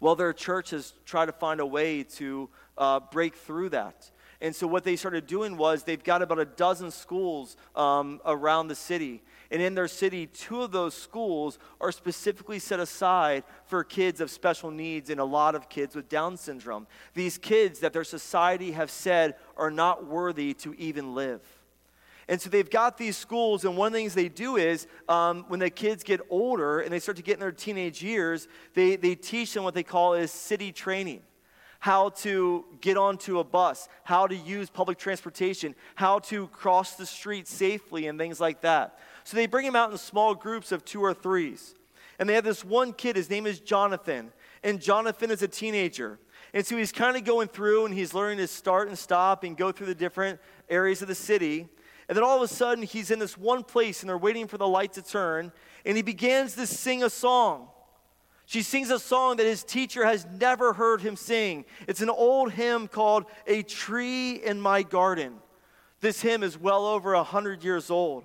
[0.00, 2.48] Well, their church has tried to find a way to
[2.78, 4.10] uh, break through that.
[4.40, 8.68] And so, what they started doing was they've got about a dozen schools um, around
[8.68, 9.22] the city.
[9.50, 14.30] And in their city, two of those schools are specifically set aside for kids of
[14.30, 16.86] special needs and a lot of kids with Down syndrome.
[17.14, 21.40] These kids that their society have said are not worthy to even live.
[22.28, 25.44] And so they've got these schools, and one of the things they do is um,
[25.48, 28.94] when the kids get older and they start to get in their teenage years, they,
[28.94, 31.22] they teach them what they call is city training
[31.80, 37.06] how to get onto a bus, how to use public transportation, how to cross the
[37.06, 38.98] street safely, and things like that.
[39.24, 41.74] So they bring him out in small groups of two or threes.
[42.18, 44.32] And they have this one kid, his name is Jonathan.
[44.62, 46.18] And Jonathan is a teenager.
[46.52, 49.56] And so he's kind of going through and he's learning to start and stop and
[49.56, 51.68] go through the different areas of the city.
[52.08, 54.58] And then all of a sudden, he's in this one place and they're waiting for
[54.58, 55.52] the light to turn.
[55.86, 57.68] And he begins to sing a song.
[58.46, 61.64] She sings a song that his teacher has never heard him sing.
[61.86, 65.34] It's an old hymn called A Tree in My Garden.
[66.00, 68.24] This hymn is well over a 100 years old.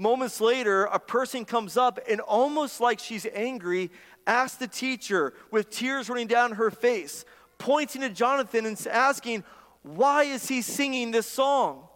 [0.00, 3.90] Moments later, a person comes up and almost like she's angry,
[4.28, 7.24] asks the teacher with tears running down her face,
[7.58, 9.42] pointing to Jonathan and asking,
[9.82, 11.88] Why is he singing this song?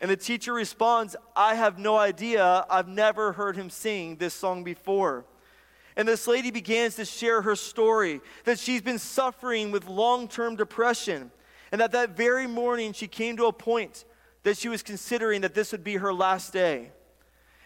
[0.00, 2.64] And the teacher responds, I have no idea.
[2.70, 5.24] I've never heard him sing this song before.
[5.96, 10.54] And this lady begins to share her story that she's been suffering with long term
[10.54, 11.32] depression.
[11.72, 14.04] And that that very morning she came to a point
[14.44, 16.92] that she was considering that this would be her last day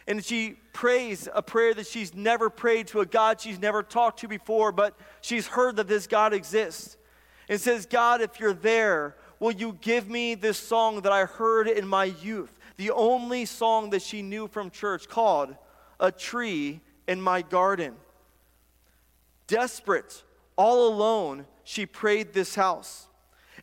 [0.08, 4.20] and she prays a prayer that she's never prayed to a God she's never talked
[4.20, 6.96] to before, but she's heard that this God exists.
[7.50, 11.68] And says, God, if you're there, will you give me this song that I heard
[11.68, 12.58] in my youth?
[12.78, 15.54] The only song that she knew from church called
[16.00, 17.94] A Tree in My Garden.
[19.46, 20.22] Desperate,
[20.56, 23.08] all alone, she prayed this house.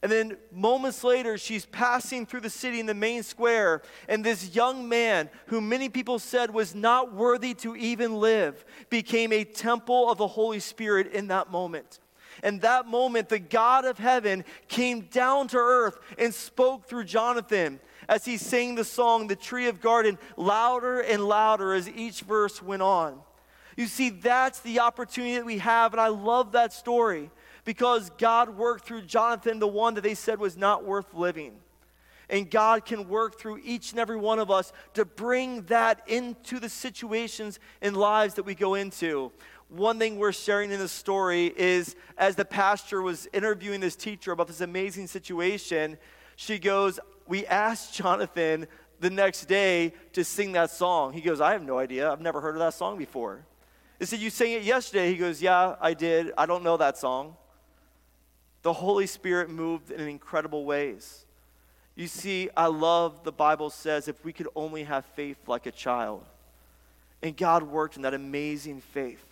[0.05, 4.55] And then moments later, she's passing through the city in the main square, and this
[4.55, 10.07] young man, who many people said was not worthy to even live, became a temple
[10.11, 12.01] of the Holy Spirit in that moment.
[12.43, 17.79] And that moment, the God of heaven came down to earth and spoke through Jonathan
[18.07, 22.61] as he sang the song, The Tree of Garden, louder and louder as each verse
[22.61, 23.19] went on.
[23.75, 27.31] You see, that's the opportunity that we have, and I love that story
[27.65, 31.55] because God worked through Jonathan, the one that they said was not worth living.
[32.29, 36.59] And God can work through each and every one of us to bring that into
[36.59, 39.31] the situations and lives that we go into.
[39.69, 44.31] One thing we're sharing in the story is as the pastor was interviewing this teacher
[44.31, 45.97] about this amazing situation,
[46.35, 48.67] she goes, We asked Jonathan
[48.99, 51.13] the next day to sing that song.
[51.13, 52.11] He goes, I have no idea.
[52.11, 53.45] I've never heard of that song before.
[53.99, 55.11] They said, You sang it yesterday.
[55.11, 56.31] He goes, Yeah, I did.
[56.37, 57.35] I don't know that song
[58.65, 61.23] the Holy Spirit moved in incredible ways.
[61.93, 65.71] You see, I love the Bible says if we could only have faith like a
[65.71, 66.23] child.
[67.21, 69.23] And God worked in that amazing faith.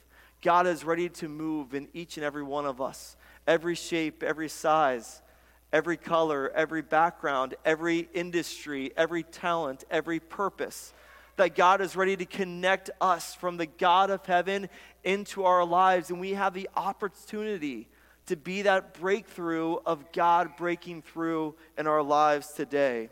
[0.44, 3.16] God is ready to move in each and every one of us,
[3.48, 5.24] every shape, every size,
[5.72, 10.94] every color, every background, every industry, every talent, every purpose.
[11.38, 14.70] That God is ready to connect us from the God of heaven
[15.04, 17.88] into our lives, and we have the opportunity
[18.28, 23.10] to be that breakthrough of God breaking through in our lives today.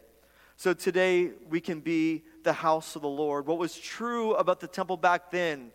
[0.55, 3.47] So today we can be the house of the Lord.
[3.47, 5.71] What was true about the temple back then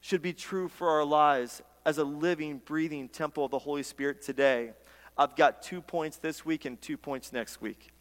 [0.00, 4.22] should be true for our lives as a living, breathing temple of the Holy Spirit
[4.22, 4.72] today.
[5.16, 7.92] I've got two points this week and two points next week.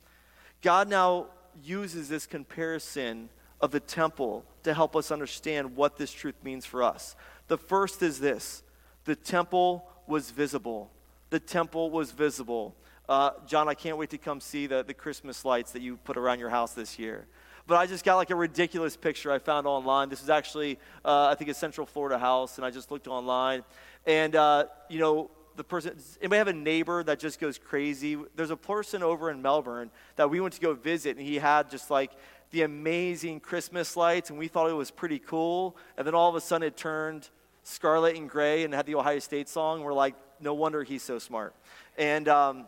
[0.62, 1.28] God now
[1.64, 3.30] uses this comparison
[3.62, 7.16] of the temple to help us understand what this truth means for us.
[7.48, 8.64] The first is this
[9.06, 10.92] the temple was visible.
[11.30, 12.76] The temple was visible.
[13.08, 16.18] Uh, John, I can't wait to come see the, the Christmas lights that you put
[16.18, 17.28] around your house this year.
[17.68, 20.10] But I just got like a ridiculous picture I found online.
[20.10, 23.64] This is actually, uh, I think, a Central Florida house, and I just looked online.
[24.08, 28.18] And, uh, you know, the person, anybody have a neighbor that just goes crazy?
[28.36, 31.70] There's a person over in Melbourne that we went to go visit, and he had
[31.70, 32.12] just like
[32.50, 35.78] the amazing Christmas lights, and we thought it was pretty cool.
[35.96, 37.30] And then all of a sudden it turned
[37.70, 39.84] scarlet and gray and had the Ohio State song.
[39.84, 41.54] We're like, no wonder he's so smart.
[41.98, 42.66] And, um,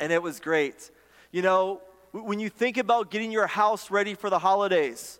[0.00, 0.90] and it was great.
[1.30, 1.80] You know,
[2.12, 5.18] when you think about getting your house ready for the holidays,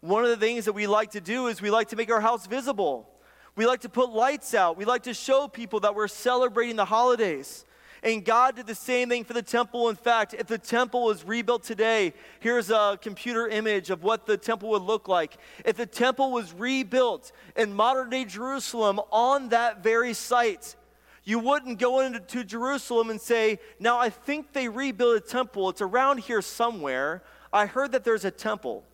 [0.00, 2.20] one of the things that we like to do is we like to make our
[2.20, 3.08] house visible.
[3.56, 4.76] We like to put lights out.
[4.76, 7.64] We like to show people that we're celebrating the holidays.
[8.04, 9.88] And God did the same thing for the temple.
[9.88, 14.36] In fact, if the temple was rebuilt today, here's a computer image of what the
[14.36, 15.38] temple would look like.
[15.64, 20.76] If the temple was rebuilt in modern day Jerusalem on that very site,
[21.24, 25.70] you wouldn't go into Jerusalem and say, Now I think they rebuilt a temple.
[25.70, 27.22] It's around here somewhere.
[27.54, 28.84] I heard that there's a temple.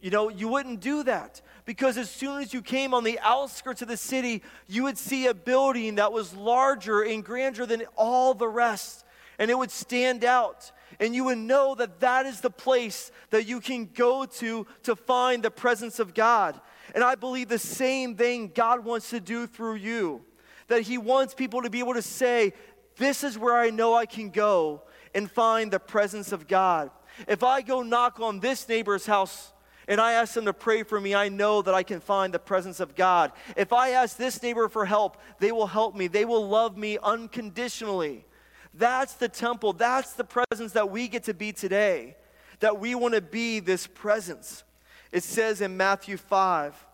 [0.00, 3.82] You know, you wouldn't do that because as soon as you came on the outskirts
[3.82, 8.32] of the city, you would see a building that was larger and grander than all
[8.32, 9.04] the rest,
[9.38, 10.72] and it would stand out.
[10.98, 14.96] And you would know that that is the place that you can go to to
[14.96, 16.58] find the presence of God.
[16.94, 20.22] And I believe the same thing God wants to do through you.
[20.68, 22.54] That He wants people to be able to say,
[22.96, 26.90] This is where I know I can go and find the presence of God.
[27.26, 29.52] If I go knock on this neighbor's house,
[29.88, 32.38] and I ask them to pray for me, I know that I can find the
[32.38, 33.32] presence of God.
[33.56, 36.08] If I ask this neighbor for help, they will help me.
[36.08, 38.26] They will love me unconditionally.
[38.74, 39.72] That's the temple.
[39.72, 42.16] That's the presence that we get to be today.
[42.60, 44.62] That we want to be this presence.
[45.10, 46.86] It says in Matthew 5,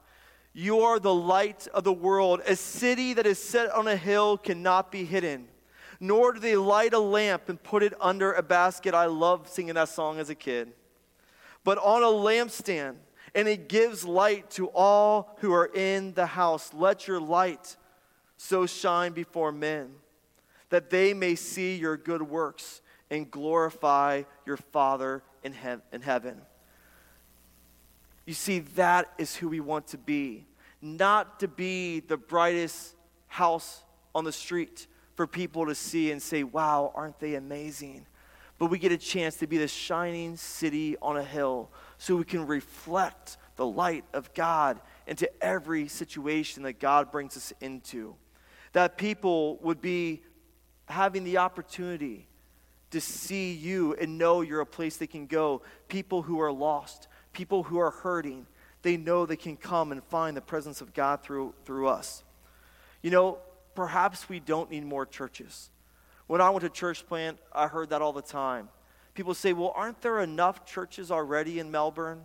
[0.53, 2.43] You are the light of the world.
[2.47, 5.49] A city that is set on a hill cannot be hidden.
[5.99, 8.95] Nor do they light a lamp and put it under a basket.
[8.95, 10.73] I loved singing that song as a kid
[11.65, 12.97] but on a lampstand,
[13.35, 16.73] and it gives light to all who are in the house.
[16.73, 17.77] Let your light
[18.37, 19.95] so shine before men
[20.69, 26.41] that they may see your good works and glorify your Father in, he- in heaven.
[28.27, 30.47] You see, that is who we want to be.
[30.81, 32.95] Not to be the brightest
[33.27, 33.83] house
[34.15, 38.07] on the street for people to see and say, wow, aren't they amazing?
[38.65, 42.25] But we get a chance to be the shining city on a hill so we
[42.25, 48.15] can reflect the light of God into every situation that God brings us into.
[48.73, 50.23] That people would be
[50.87, 52.27] having the opportunity
[52.93, 55.61] to see you and know you're a place they can go.
[55.89, 58.47] People who are lost, people who are hurting,
[58.81, 62.25] they know they can come and find the presence of God through, through us.
[63.03, 63.41] You know,
[63.75, 65.69] perhaps we don't need more churches.
[66.27, 68.69] When I went to church plant, I heard that all the time.
[69.15, 72.23] People say, well, aren't there enough churches already in Melbourne?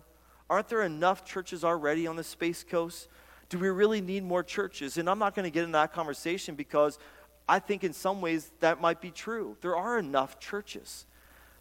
[0.49, 3.07] Aren't there enough churches already on the Space Coast?
[3.49, 4.97] Do we really need more churches?
[4.97, 6.97] And I'm not going to get into that conversation because
[7.47, 9.57] I think in some ways that might be true.
[9.61, 11.05] There are enough churches.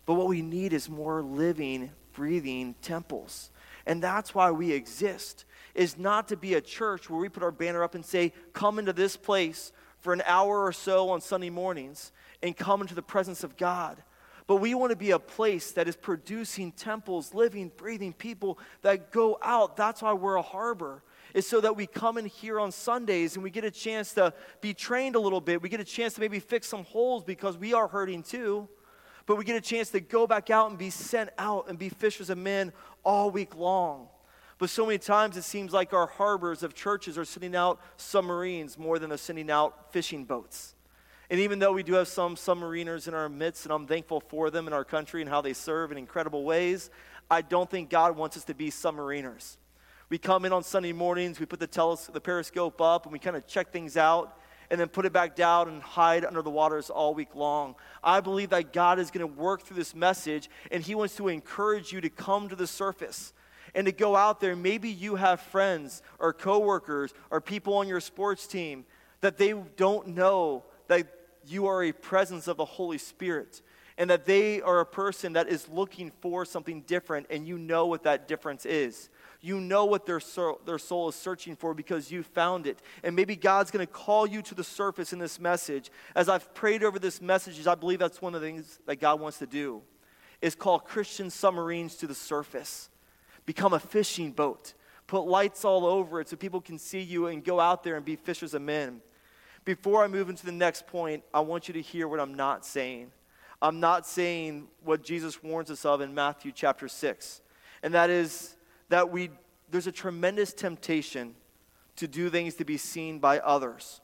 [0.07, 3.51] But what we need is more living, breathing temples.
[3.87, 7.51] And that's why we exist, is not to be a church where we put our
[7.51, 11.51] banner up and say, come into this place for an hour or so on Sunday
[11.51, 14.03] mornings and come into the presence of God.
[14.47, 19.13] But we want to be a place that is producing temples, living, breathing people that
[19.13, 19.77] go out.
[19.77, 21.03] That's why we're a harbor.
[21.35, 24.33] Is so that we come in here on Sundays and we get a chance to
[24.63, 25.61] be trained a little bit.
[25.61, 28.67] We get a chance to maybe fix some holes because we are hurting too.
[29.27, 31.91] But we get a chance to go back out and be sent out and be
[31.91, 32.73] fishers of men
[33.05, 34.09] all week long.
[34.59, 38.77] But so many times it seems like our harbors of churches are sending out submarines
[38.77, 40.75] more than they're sending out fishing boats.
[41.31, 44.51] And even though we do have some submariners in our midst, and I'm thankful for
[44.51, 46.91] them in our country and how they serve in incredible ways,
[47.31, 49.59] I don't think God wants us to be submariners.
[50.09, 53.19] We come in on Sunday mornings, we put the, teles- the periscope up, and we
[53.19, 54.39] kind of check things out,
[54.71, 57.75] and then put it back down and hide under the waters all week long.
[58.03, 61.29] I believe that God is going to work through this message, and He wants to
[61.29, 63.35] encourage you to come to the surface
[63.79, 64.57] and to go out there.
[64.57, 68.85] Maybe you have friends or coworkers or people on your sports team
[69.21, 71.07] that they don't know that
[71.47, 73.63] you are a presence of the Holy Spirit
[73.97, 77.87] and that they are a person that is looking for something different and you know
[77.87, 79.11] what that difference is.
[79.41, 82.83] You know what their soul, their soul is searching for because you found it.
[83.05, 85.93] And maybe God's going to call you to the surface in this message.
[86.17, 89.21] As I've prayed over this message, I believe that's one of the things that God
[89.21, 89.83] wants to do
[90.43, 92.91] is call Christian submarines to the surface.
[93.49, 94.75] Become a fishing boat.
[95.07, 98.05] Put lights all over it so people can see you and go out there and
[98.05, 99.01] be fishers of men.
[99.65, 102.67] Before I move into the next point, I want you to hear what I'm not
[102.67, 103.11] saying.
[103.63, 107.41] I'm not saying what Jesus warns us of in Matthew chapter 6,
[107.83, 108.55] and that is
[108.91, 109.31] that we,
[109.71, 111.35] there's a tremendous temptation
[111.97, 114.03] to do things to be seen by others.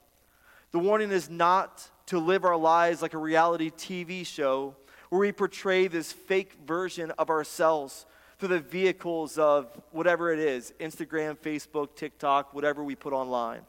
[0.70, 4.74] The warning is not to live our lives like a reality TV show
[5.10, 8.06] where we portray this fake version of ourselves
[8.38, 13.62] through the vehicles of whatever it is Instagram, Facebook, TikTok, whatever we put online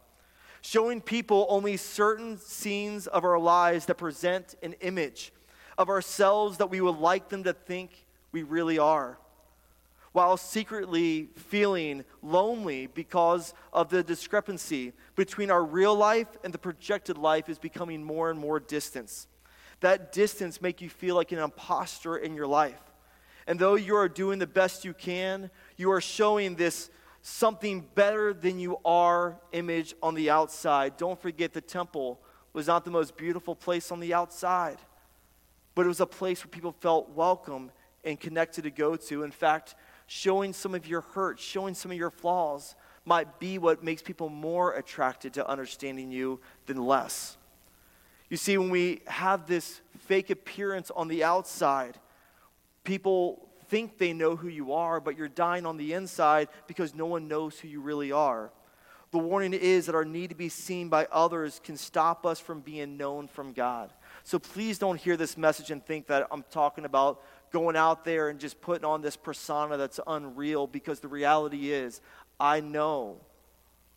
[0.66, 5.32] showing people only certain scenes of our lives that present an image
[5.78, 9.20] of ourselves that we would like them to think we really are,
[10.12, 17.16] while secretly feeling lonely because of the discrepancy between our real life and the projected
[17.16, 19.28] life is becoming more and more distance.
[19.82, 22.82] That distance make you feel like an imposter in your life.
[23.48, 26.90] And though you are doing the best you can, you are showing this
[27.22, 30.98] something better than you are image on the outside.
[30.98, 32.20] Don't forget the temple
[32.54, 34.78] was not the most beautiful place on the outside,
[35.74, 37.72] but it was a place where people felt welcome
[38.04, 39.24] and connected to go to.
[39.24, 39.76] In fact,
[40.08, 42.76] showing some of your hurt, showing some of your flaws
[43.06, 47.38] might be what makes people more attracted to understanding you than less.
[48.30, 52.00] You see, when we have this fake appearance on the outside,
[52.86, 57.06] people think they know who you are, but you're dying on the inside because no
[57.06, 58.52] one knows who you really are.
[59.12, 62.62] The warning is that our need to be seen by others can stop us from
[62.62, 63.92] being known from God.
[64.24, 67.22] So please don't hear this message and think that I'm talking about
[67.52, 72.02] going out there and just putting on this persona that's unreal because the reality is,
[72.40, 73.18] I know.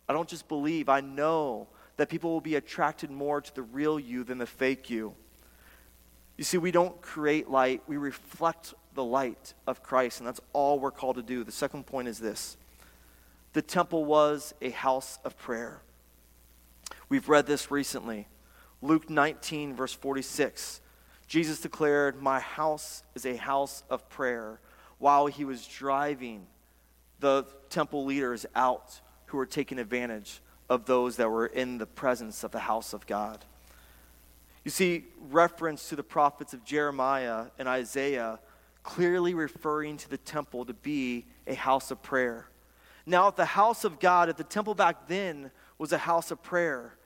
[0.07, 1.67] I don't just believe, I know
[1.97, 5.13] that people will be attracted more to the real you than the fake you.
[6.37, 10.77] You see, we don't create light, we reflect the light of Christ, and that's all
[10.77, 11.45] we're called to do.
[11.45, 12.57] The second point is this
[13.53, 15.79] the temple was a house of prayer.
[17.07, 18.27] We've read this recently.
[18.81, 20.81] Luke 19, verse 46.
[21.27, 24.59] Jesus declared, My house is a house of prayer,
[24.97, 26.45] while he was driving
[27.21, 32.43] the temple leaders out who were taking advantage of those that were in the presence
[32.43, 33.45] of the house of God.
[34.65, 38.39] You see, reference to the prophets of Jeremiah and Isaiah
[38.89, 42.47] clearly referring to the temple to be a house of prayer.
[43.05, 46.41] Now, if the house of God, if the temple back then was a house of
[46.41, 46.97] prayer,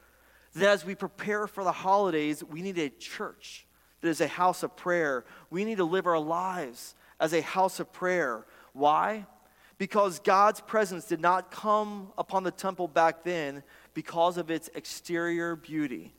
[0.53, 3.65] then as we prepare for the holidays, we need a church
[3.99, 5.25] that is a house of prayer.
[5.49, 8.45] We need to live our lives as a house of prayer.
[8.71, 9.25] Why?
[9.77, 13.61] Because God's presence did not come upon the temple back then
[13.93, 16.13] because of its exterior beauty.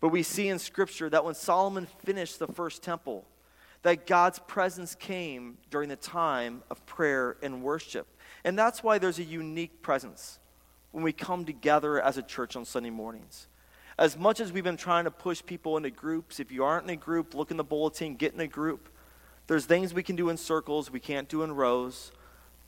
[0.00, 3.24] But we see in Scripture that when Solomon finished the first temple,
[3.82, 8.06] that God's presence came during the time of prayer and worship.
[8.44, 10.38] And that's why there's a unique presence
[10.92, 13.46] when we come together as a church on Sunday mornings.
[13.98, 16.90] As much as we've been trying to push people into groups, if you aren't in
[16.90, 18.88] a group, look in the bulletin, get in a group.
[19.46, 22.12] There's things we can do in circles, we can't do in rows,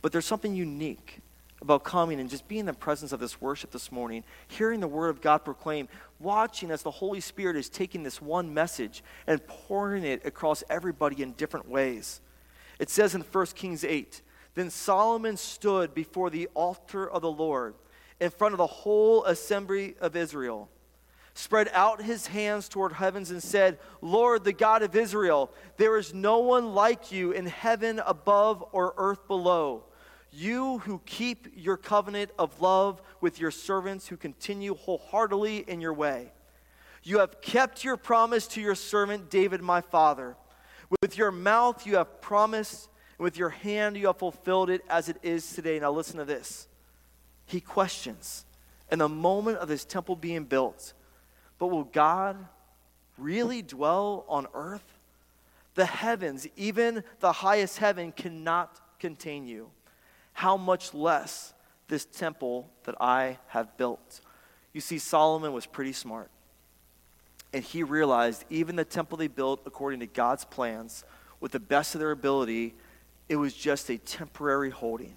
[0.03, 1.21] but there's something unique
[1.63, 4.89] about coming and just being in the presence of this worship this morning, hearing the
[4.89, 5.89] word of God proclaimed,
[6.19, 11.23] watching as the Holy Spirit is taking this one message and pouring it across everybody
[11.23, 12.21] in different ways.
[12.79, 14.21] It says in 1 Kings 8,
[14.55, 17.75] Then Solomon stood before the altar of the Lord
[18.21, 20.69] in front of the whole assembly of Israel
[21.35, 26.13] spread out his hands toward heavens and said, Lord, the God of Israel, there is
[26.13, 29.85] no one like you in heaven above or earth below
[30.33, 35.93] you who keep your covenant of love with your servants who continue wholeheartedly in your
[35.93, 36.33] way.
[37.03, 40.37] You have kept your promise to your servant David, my father.
[41.03, 45.09] With your mouth you have promised, and with your hand you have fulfilled it as
[45.09, 45.79] it is today.
[45.79, 46.67] Now listen to this.
[47.45, 48.47] He questions
[48.91, 50.95] in the moment of this temple being built,
[51.59, 52.37] but will God
[53.19, 54.99] really dwell on earth?
[55.75, 59.71] The heavens, even the highest heaven, cannot contain you
[60.33, 61.53] how much less
[61.89, 64.21] this temple that I have built.
[64.73, 66.31] You see, Solomon was pretty smart.
[67.53, 71.05] And he realized even the temple they built according to God's plans,
[71.39, 72.75] with the best of their ability,
[73.29, 75.15] it was just a temporary holding.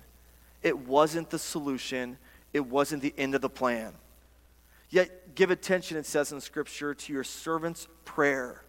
[0.63, 2.17] It wasn't the solution,
[2.51, 3.93] it wasn't the end of the plan.
[4.89, 8.64] Yet, give attention, it says in Scripture, to your servant's prayer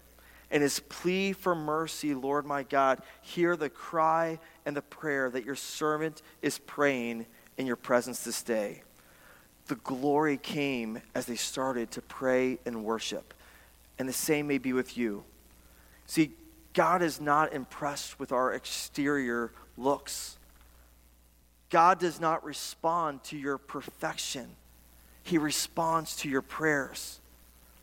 [0.51, 3.01] and his plea for mercy, Lord my God.
[3.23, 7.27] Hear the cry and the prayer that your servant is praying
[7.57, 8.83] in your presence this day.
[9.67, 13.35] The glory came as they started to pray and worship.
[13.99, 15.25] And the same may be with you.
[16.07, 16.33] See,
[16.73, 20.39] God is not impressed with our exterior looks.
[21.71, 24.47] God does not respond to your perfection,
[25.23, 27.21] He responds to your prayers.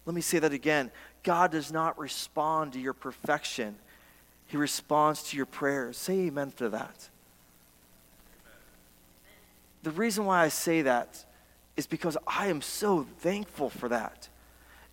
[0.06, 0.92] Let me say that again.
[1.24, 3.76] God does not respond to your perfection,
[4.48, 5.98] He responds to your prayers.
[5.98, 7.10] Say amen to that.
[9.84, 11.26] The reason why I say that
[11.76, 14.30] is because I am so thankful for that.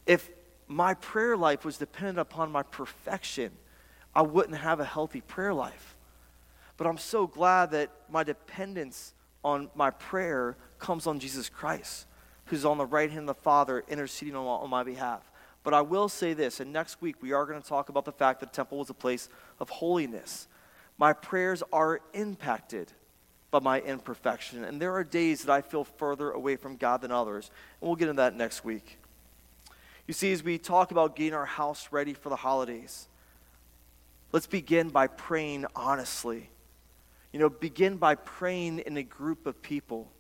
[0.07, 0.31] If
[0.67, 3.53] my prayer life was dependent upon my perfection,
[4.15, 5.97] I wouldn't have a healthy prayer life.
[6.77, 9.13] But I'm so glad that my dependence
[9.45, 12.07] on my prayer comes on Jesus Christ,
[12.47, 15.30] who's on the right hand of the Father interceding on my behalf.
[15.63, 18.13] But I will say this, and next week we are going to talk about the
[18.13, 20.49] fact that the temple was a place of holiness.
[20.97, 22.93] My prayers are impacted
[23.51, 27.11] by my imperfection, and there are days that I feel further away from God than
[27.11, 27.51] others,
[27.81, 28.99] and we'll get into that next week.
[30.07, 33.09] You see, as we talk about getting our house ready for the holidays,
[34.33, 36.49] let's begin by praying honestly.
[37.33, 40.11] You know, begin by praying in a group of people.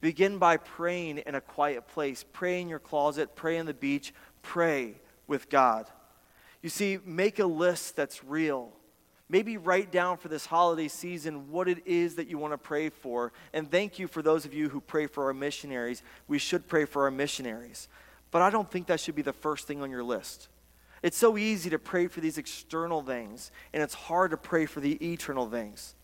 [0.00, 2.24] Begin by praying in a quiet place.
[2.32, 4.12] Pray in your closet, pray on the beach,
[4.42, 5.86] pray with God.
[6.62, 8.72] You see, make a list that's real.
[9.28, 12.90] Maybe write down for this holiday season what it is that you want to pray
[12.90, 13.32] for.
[13.52, 16.02] And thank you for those of you who pray for our missionaries.
[16.28, 17.88] We should pray for our missionaries.
[18.30, 20.48] But I don't think that should be the first thing on your list.
[21.02, 24.80] It's so easy to pray for these external things, and it's hard to pray for
[24.80, 25.94] the eternal things.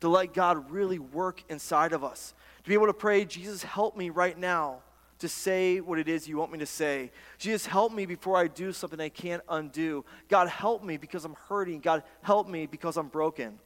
[0.00, 2.34] To let God really work inside of us.
[2.64, 4.82] To be able to pray, Jesus, help me right now
[5.22, 7.10] to say what it is you want me to say.
[7.38, 10.04] Jesus, help me before I do something I can't undo.
[10.28, 11.78] God, help me because I'm hurting.
[11.78, 13.58] God, help me because I'm broken.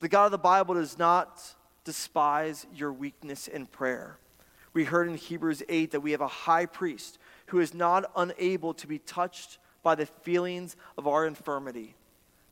[0.00, 1.42] The God of the Bible does not
[1.84, 4.16] despise your weakness in prayer.
[4.72, 8.72] We heard in Hebrews 8 that we have a high priest who is not unable
[8.74, 11.94] to be touched by the feelings of our infirmity,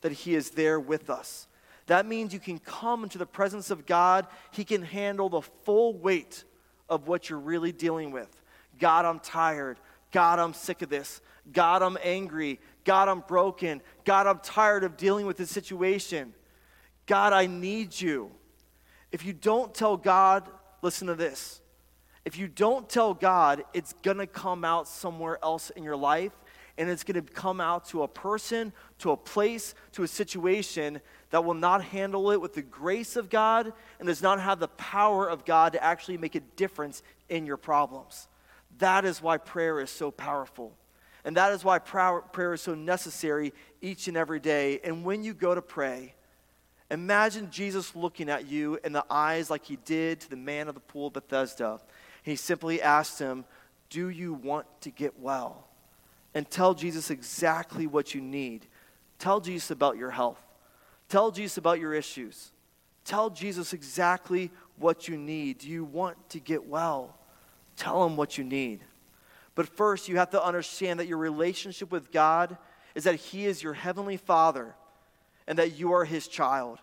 [0.02, 1.48] that he is there with us.
[1.86, 5.94] That means you can come into the presence of God, he can handle the full
[5.94, 6.44] weight
[6.90, 8.41] of what you're really dealing with.
[8.78, 9.78] God, I'm tired.
[10.10, 11.20] God, I'm sick of this.
[11.52, 12.60] God, I'm angry.
[12.84, 13.80] God, I'm broken.
[14.04, 16.34] God, I'm tired of dealing with this situation.
[17.06, 18.30] God, I need you.
[19.10, 20.48] If you don't tell God,
[20.82, 21.60] listen to this.
[22.24, 26.32] If you don't tell God, it's going to come out somewhere else in your life,
[26.78, 31.00] and it's going to come out to a person, to a place, to a situation
[31.30, 34.68] that will not handle it with the grace of God and does not have the
[34.68, 38.28] power of God to actually make a difference in your problems.
[38.82, 40.76] That is why prayer is so powerful.
[41.24, 44.80] And that is why prayer is so necessary each and every day.
[44.82, 46.16] And when you go to pray,
[46.90, 50.74] imagine Jesus looking at you in the eyes like he did to the man of
[50.74, 51.78] the pool of Bethesda.
[52.24, 53.44] He simply asked him,
[53.88, 55.68] Do you want to get well?
[56.34, 58.66] And tell Jesus exactly what you need.
[59.20, 60.42] Tell Jesus about your health.
[61.08, 62.50] Tell Jesus about your issues.
[63.04, 65.58] Tell Jesus exactly what you need.
[65.58, 67.16] Do you want to get well?
[67.82, 68.84] Tell him what you need.
[69.56, 72.56] But first, you have to understand that your relationship with God
[72.94, 74.76] is that He is your heavenly Father
[75.48, 76.78] and that you are His child.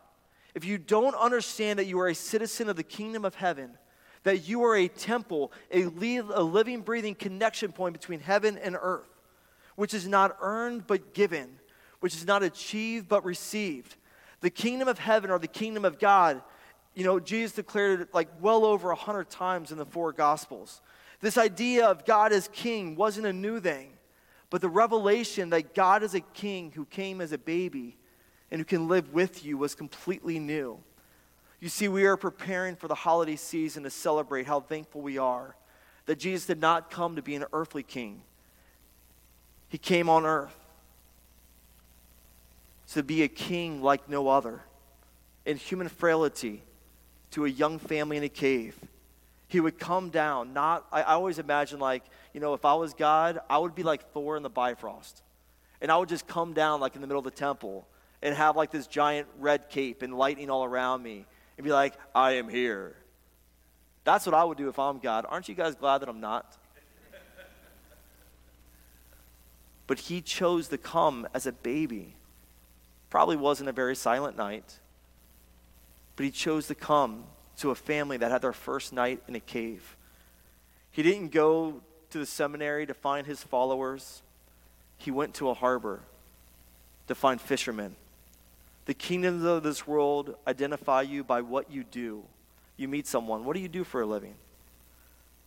[0.53, 3.77] If you don't understand that you are a citizen of the kingdom of heaven,
[4.23, 9.07] that you are a temple, a, a living, breathing connection point between heaven and earth,
[9.77, 11.59] which is not earned but given,
[12.01, 13.95] which is not achieved but received.
[14.41, 16.41] The kingdom of heaven or the kingdom of God,
[16.95, 20.81] you know, Jesus declared it like well over a hundred times in the four gospels.
[21.21, 23.91] This idea of God as king wasn't a new thing,
[24.49, 27.97] but the revelation that God is a king who came as a baby
[28.51, 30.79] and who can live with you was completely new.
[31.59, 35.55] You see, we are preparing for the holiday season to celebrate how thankful we are
[36.05, 38.23] that Jesus did not come to be an earthly king,
[39.67, 40.55] He came on earth
[42.93, 44.61] to be a king like no other
[45.45, 46.63] in human frailty
[47.31, 48.75] to a young family in a cave
[49.49, 50.53] he would come down.
[50.53, 52.03] Not, I, I always imagine like,
[52.33, 55.23] you know, if I was God, I would be like Thor in the Bifrost.
[55.81, 57.87] And I would just come down like in the middle of the temple
[58.21, 61.25] and have like this giant red cape and lightning all around me
[61.57, 62.95] and be like, I am here.
[64.03, 65.25] That's what I would do if I'm God.
[65.27, 66.55] Aren't you guys glad that I'm not?
[69.87, 72.13] but he chose to come as a baby.
[73.09, 74.77] Probably wasn't a very silent night,
[76.19, 77.23] but he chose to come
[77.55, 79.95] to a family that had their first night in a cave.
[80.91, 84.21] He didn't go to the seminary to find his followers,
[84.97, 86.01] he went to a harbor
[87.07, 87.95] to find fishermen.
[88.83, 92.25] The kingdoms of this world identify you by what you do.
[92.75, 94.35] You meet someone, what do you do for a living?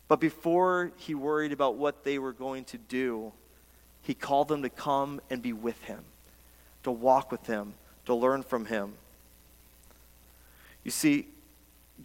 [0.09, 3.33] But before he worried about what they were going to do,
[4.01, 6.01] he called them to come and be with him,
[6.85, 7.75] to walk with him,
[8.07, 8.95] to learn from him.
[10.85, 11.29] You see,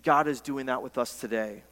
[0.03, 1.63] God is doing that with us today.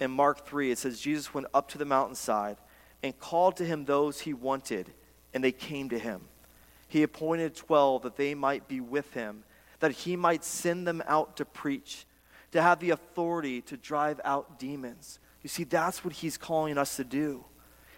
[0.00, 2.56] In Mark 3, it says, Jesus went up to the mountainside
[3.02, 4.92] and called to him those he wanted,
[5.34, 6.22] and they came to him.
[6.88, 9.44] He appointed 12 that they might be with him,
[9.80, 12.06] that he might send them out to preach,
[12.52, 15.18] to have the authority to drive out demons.
[15.42, 17.44] You see, that's what he's calling us to do.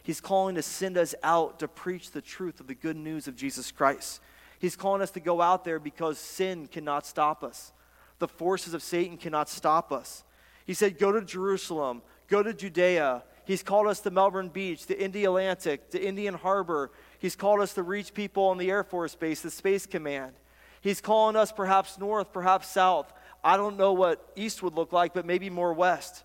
[0.02, 3.36] He's calling to send us out to preach the truth of the good news of
[3.36, 4.20] Jesus Christ.
[4.58, 7.72] He's calling us to go out there because sin cannot stop us
[8.18, 10.24] the forces of Satan cannot stop us.
[10.66, 13.24] He said, Go to Jerusalem, go to Judea.
[13.44, 16.90] He's called us to Melbourne Beach, the to Indialantic, to Indian Harbor.
[17.18, 20.32] He's called us to reach people on the Air Force Base, the Space Command.
[20.80, 23.12] He's calling us perhaps north, perhaps south.
[23.42, 26.24] I don't know what east would look like, but maybe more west.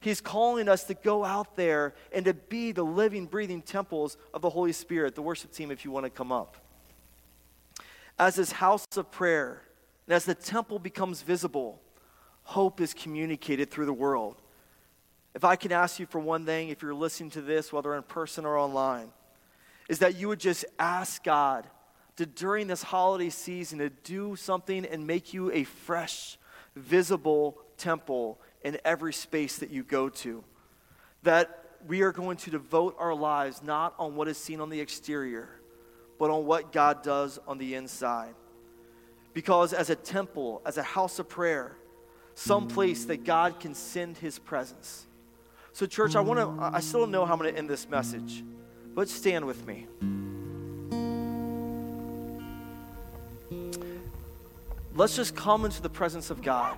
[0.00, 4.42] He's calling us to go out there and to be the living, breathing temples of
[4.42, 5.14] the Holy Spirit.
[5.14, 6.56] The worship team, if you want to come up.
[8.18, 9.62] As his house of prayer,
[10.08, 11.82] and as the temple becomes visible,
[12.42, 14.40] hope is communicated through the world.
[15.34, 18.02] If I can ask you for one thing, if you're listening to this, whether in
[18.04, 19.10] person or online,
[19.86, 21.66] is that you would just ask God
[22.16, 26.38] to, during this holiday season, to do something and make you a fresh,
[26.74, 30.42] visible temple in every space that you go to.
[31.22, 34.80] That we are going to devote our lives not on what is seen on the
[34.80, 35.50] exterior,
[36.18, 38.34] but on what God does on the inside.
[39.38, 41.76] Because as a temple, as a house of prayer,
[42.34, 45.06] some place that God can send his presence.
[45.72, 47.88] So, church, I want to, I still don't know how I'm going to end this
[47.88, 48.42] message,
[48.96, 49.86] but stand with me.
[54.96, 56.76] Let's just come into the presence of God.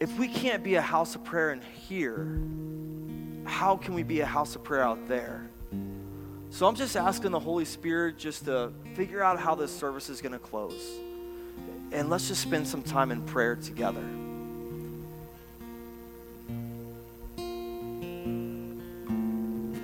[0.00, 2.40] If we can't be a house of prayer in here,
[3.44, 5.50] how can we be a house of prayer out there?
[6.48, 10.22] So I'm just asking the Holy Spirit just to figure out how this service is
[10.22, 11.00] going to close
[11.92, 14.04] and let's just spend some time in prayer together.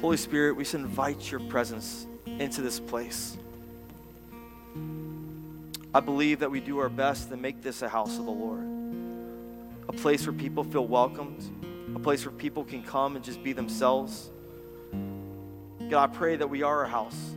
[0.01, 3.39] Holy Spirit, we just invite your presence into this place.
[5.95, 8.67] I believe that we do our best to make this a house of the Lord,
[9.89, 11.43] a place where people feel welcomed,
[11.95, 14.31] a place where people can come and just be themselves.
[15.89, 17.35] God, I pray that we are a house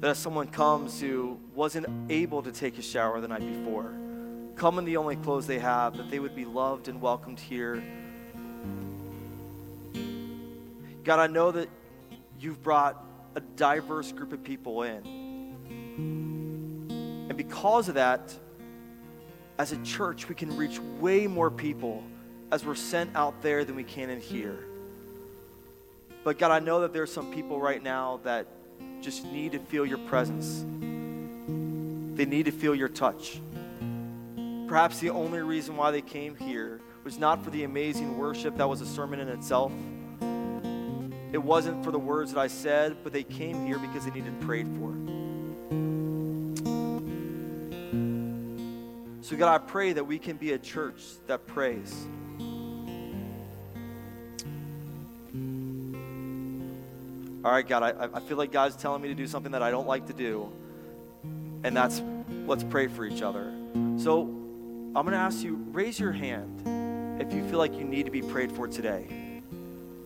[0.00, 3.92] that if someone comes who wasn't able to take a shower the night before,
[4.56, 7.82] come in the only clothes they have, that they would be loved and welcomed here.
[11.04, 11.68] God, I know that
[12.38, 13.02] you've brought
[13.34, 15.02] a diverse group of people in.
[17.28, 18.34] And because of that,
[19.58, 22.02] as a church, we can reach way more people
[22.50, 24.58] as we're sent out there than we can in here.
[26.24, 28.46] But God, I know that there's some people right now that
[29.00, 30.64] just need to feel your presence.
[32.14, 33.40] They need to feel your touch.
[34.68, 38.68] Perhaps the only reason why they came here was not for the amazing worship that
[38.68, 39.72] was a sermon in itself,
[41.32, 44.40] it wasn't for the words that I said, but they came here because they needed
[44.40, 44.92] prayed for.
[49.22, 51.94] So, God, I pray that we can be a church that prays.
[57.44, 59.70] All right, God, I, I feel like God's telling me to do something that I
[59.70, 60.50] don't like to do,
[61.62, 62.02] and that's
[62.46, 63.52] let's pray for each other.
[63.96, 66.62] So, I'm going to ask you raise your hand
[67.20, 69.06] if you feel like you need to be prayed for today.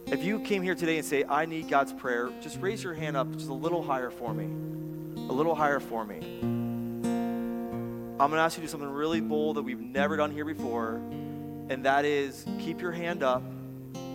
[0.07, 3.17] If you came here today and say, I need God's prayer, just raise your hand
[3.17, 4.45] up just a little higher for me.
[5.17, 6.19] A little higher for me.
[6.23, 10.45] I'm going to ask you to do something really bold that we've never done here
[10.45, 10.97] before,
[11.71, 13.43] and that is keep your hand up.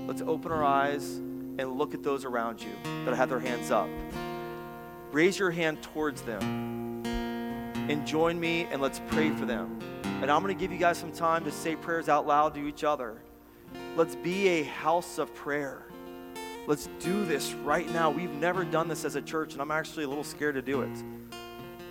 [0.06, 2.72] Let's open our eyes and look at those around you
[3.06, 3.90] that have their hands up.
[5.12, 6.79] Raise your hand towards them
[7.90, 9.80] and join me and let's pray for them.
[10.22, 12.68] And I'm going to give you guys some time to say prayers out loud to
[12.68, 13.22] each other.
[13.96, 15.84] Let's be a house of prayer.
[16.68, 18.12] Let's do this right now.
[18.12, 20.82] We've never done this as a church, and I'm actually a little scared to do
[20.82, 21.04] it.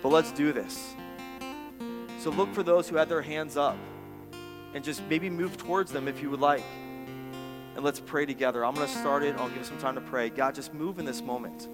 [0.01, 0.95] But let's do this.
[2.19, 3.77] So look for those who had their hands up
[4.73, 6.63] and just maybe move towards them if you would like.
[7.75, 8.63] And let's pray together.
[8.63, 9.35] I'm going to start it.
[9.37, 10.29] I'll give some time to pray.
[10.29, 11.67] God, just move in this moment.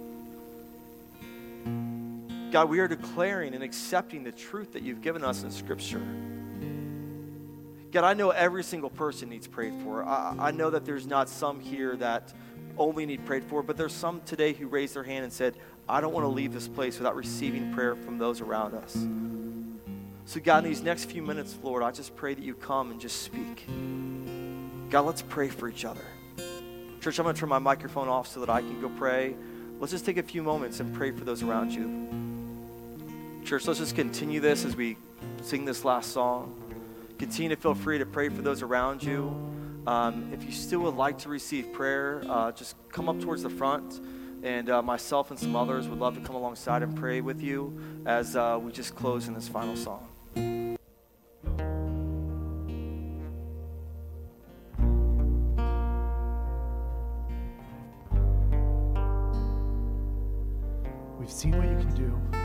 [2.56, 6.02] God, we are declaring and accepting the truth that you've given us in Scripture.
[7.92, 10.06] God, I know every single person needs prayed for.
[10.06, 12.32] I, I know that there's not some here that
[12.78, 15.58] only need prayed for, but there's some today who raised their hand and said,
[15.90, 19.06] I don't want to leave this place without receiving prayer from those around us.
[20.24, 23.02] So, God, in these next few minutes, Lord, I just pray that you come and
[23.02, 23.68] just speak.
[24.90, 26.06] God, let's pray for each other.
[27.02, 29.36] Church, I'm going to turn my microphone off so that I can go pray.
[29.78, 32.25] Let's just take a few moments and pray for those around you.
[33.46, 34.98] Church, let's just continue this as we
[35.44, 36.60] sing this last song.
[37.20, 39.36] Continue to feel free to pray for those around you.
[39.86, 43.52] Um, if you still would like to receive prayer, uh, just come up towards the
[43.52, 44.02] front,
[44.42, 47.80] and uh, myself and some others would love to come alongside and pray with you
[48.08, 50.08] as uh, we just close in this final song.
[61.20, 62.45] We've seen what you can do.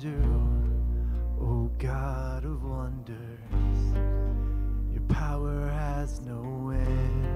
[0.00, 3.18] Can do, oh God of wonders.
[4.92, 7.26] Your power has no end.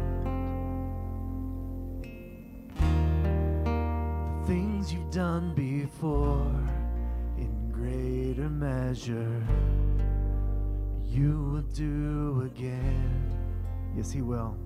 [4.40, 6.52] The things you've done before,
[7.36, 9.42] in greater measure,
[11.04, 13.32] you will do again.
[13.96, 14.56] Yes, He will.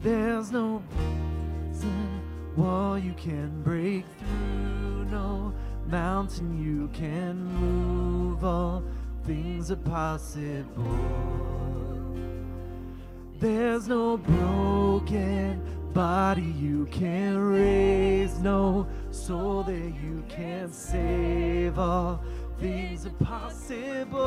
[0.00, 2.20] There's no prison
[2.56, 5.54] wall you can break through, no
[5.86, 8.82] mountain you can move, all
[9.24, 10.98] things are possible.
[13.38, 15.62] There's no broken
[15.92, 22.22] body you can raise, no soul that you can save, all
[22.58, 24.18] things are possible.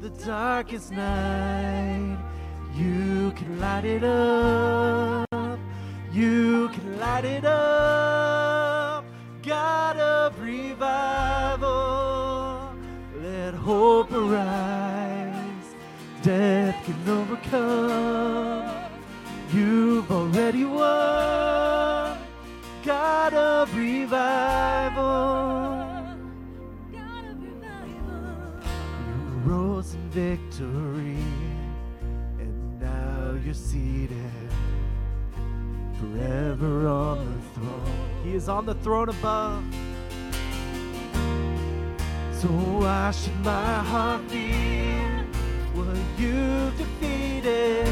[0.00, 2.18] The darkest night,
[2.74, 5.58] you can light it up,
[6.12, 8.13] you can light it up.
[13.64, 15.74] Hope arise.
[16.22, 18.70] Death can overcome.
[19.52, 22.18] You've already won.
[22.84, 25.02] God of revival.
[26.92, 28.52] God of revival.
[29.08, 31.24] You rose in victory,
[32.38, 34.30] and now you're seated
[35.98, 38.20] forever on the throne.
[38.24, 39.64] He is on the throne above.
[42.44, 45.24] So why should my heart fear
[45.72, 47.88] what you've defeated?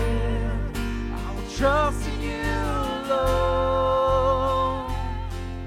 [1.15, 2.53] I will trust in you
[3.15, 4.93] alone.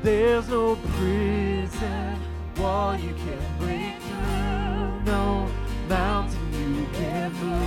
[0.04, 2.20] There's no prison
[2.60, 5.48] wall you can break through, no
[5.90, 7.65] mountain you can move.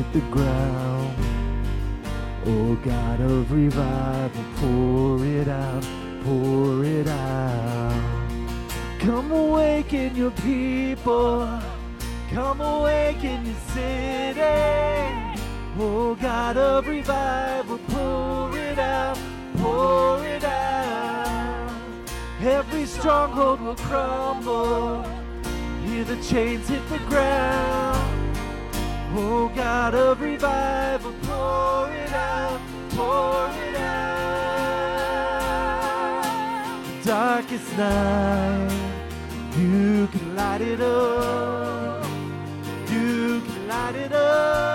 [0.00, 1.14] Hit the ground.
[2.46, 5.84] Oh God of revival, pour it out,
[6.24, 8.30] pour it out.
[8.98, 11.60] Come awaken your people.
[12.30, 14.40] Come awaken your city.
[15.78, 19.18] Oh God of revival, pour it out,
[19.56, 21.72] pour it out.
[22.40, 25.04] Every stronghold will crumble.
[25.84, 27.89] Hear the chains hit the ground.
[29.22, 32.58] Oh God of revival, pour it out,
[32.96, 33.92] pour it out.
[37.02, 38.72] The Darkest night,
[39.58, 42.02] you can light it up.
[42.88, 44.69] You can light it up.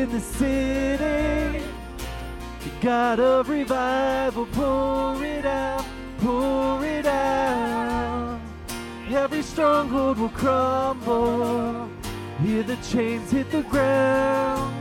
[0.00, 1.64] Awaken the city.
[2.64, 5.84] The God of revival, pour it out,
[6.18, 8.40] pour it out.
[9.10, 11.88] Every stronghold will crumble.
[12.42, 14.74] Hear the chains hit the ground.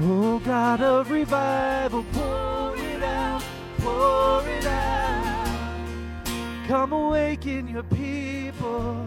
[0.00, 3.42] Oh God of revival, pour it out,
[3.78, 6.26] pour it out.
[6.68, 9.06] Come awaken your people.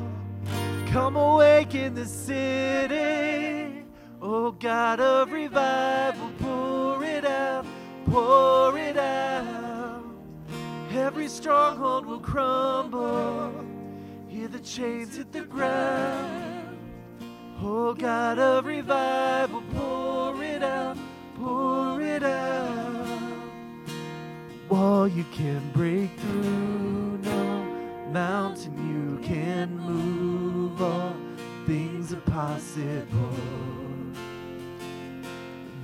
[0.88, 3.35] Come awaken the city.
[4.28, 7.64] Oh God of revival, pour it out,
[8.08, 10.04] pour it out.
[10.92, 13.54] Every stronghold will crumble.
[14.28, 16.76] Hear the chains hit the ground.
[17.62, 20.98] Oh God of revival, pour it out,
[21.36, 23.32] pour it out.
[24.70, 27.64] Wall you can break through, no
[28.12, 30.82] mountain you can move.
[30.82, 31.16] All
[31.68, 33.65] things are possible.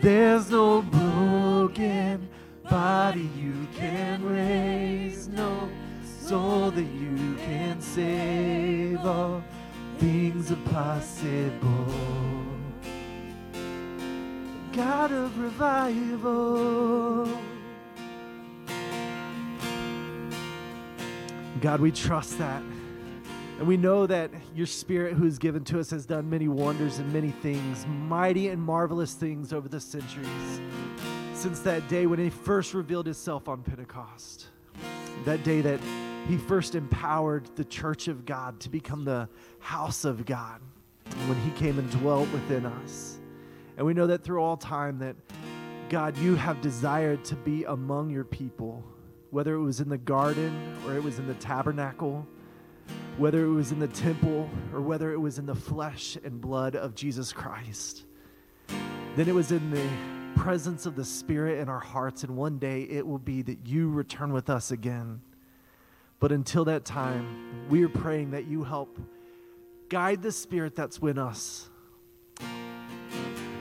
[0.01, 2.27] There's no broken
[2.67, 5.69] body you can raise, no
[6.03, 9.05] soul that you can save.
[9.05, 9.43] All
[9.99, 11.85] things are possible.
[14.73, 17.29] God of revival.
[21.61, 22.63] God, we trust that.
[23.61, 26.97] And we know that your spirit who is given to us has done many wonders
[26.97, 30.59] and many things, mighty and marvelous things over the centuries.
[31.35, 34.47] Since that day when he first revealed himself on Pentecost,
[35.25, 35.79] that day that
[36.27, 40.59] he first empowered the church of God to become the house of God,
[41.27, 43.19] when he came and dwelt within us.
[43.77, 45.15] And we know that through all time that
[45.87, 48.83] God, you have desired to be among your people,
[49.29, 52.25] whether it was in the garden or it was in the tabernacle
[53.17, 56.75] whether it was in the temple or whether it was in the flesh and blood
[56.75, 58.03] of Jesus Christ.
[59.15, 59.87] Then it was in the
[60.35, 63.89] presence of the Spirit in our hearts, and one day it will be that you
[63.89, 65.21] return with us again.
[66.19, 68.97] But until that time, we are praying that you help
[69.89, 71.69] guide the Spirit that's in us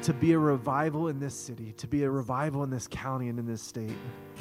[0.03, 3.39] to be a revival in this city, to be a revival in this county and
[3.39, 3.97] in this state.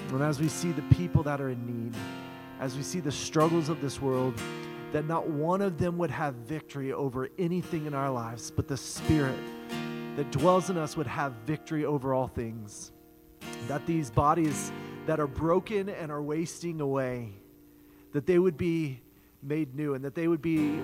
[0.09, 1.95] And as we see the people that are in need,
[2.59, 4.39] as we see the struggles of this world,
[4.91, 8.77] that not one of them would have victory over anything in our lives, but the
[8.77, 9.37] Spirit
[10.15, 12.91] that dwells in us would have victory over all things.
[13.67, 14.71] That these bodies
[15.05, 17.33] that are broken and are wasting away,
[18.13, 19.01] that they would be
[19.41, 20.79] made new and that they would be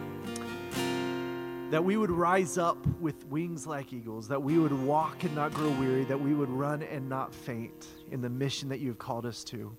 [1.71, 5.51] that we would rise up with wings like eagles, that we would walk and not
[5.51, 9.25] grow weary, that we would run and not faint in the mission that you've called
[9.25, 9.75] us to.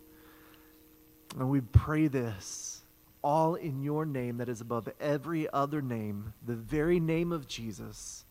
[1.39, 2.76] And we pray this
[3.27, 8.25] all in your name that is above every other name, the very name of Jesus.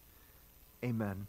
[0.81, 1.27] Amen.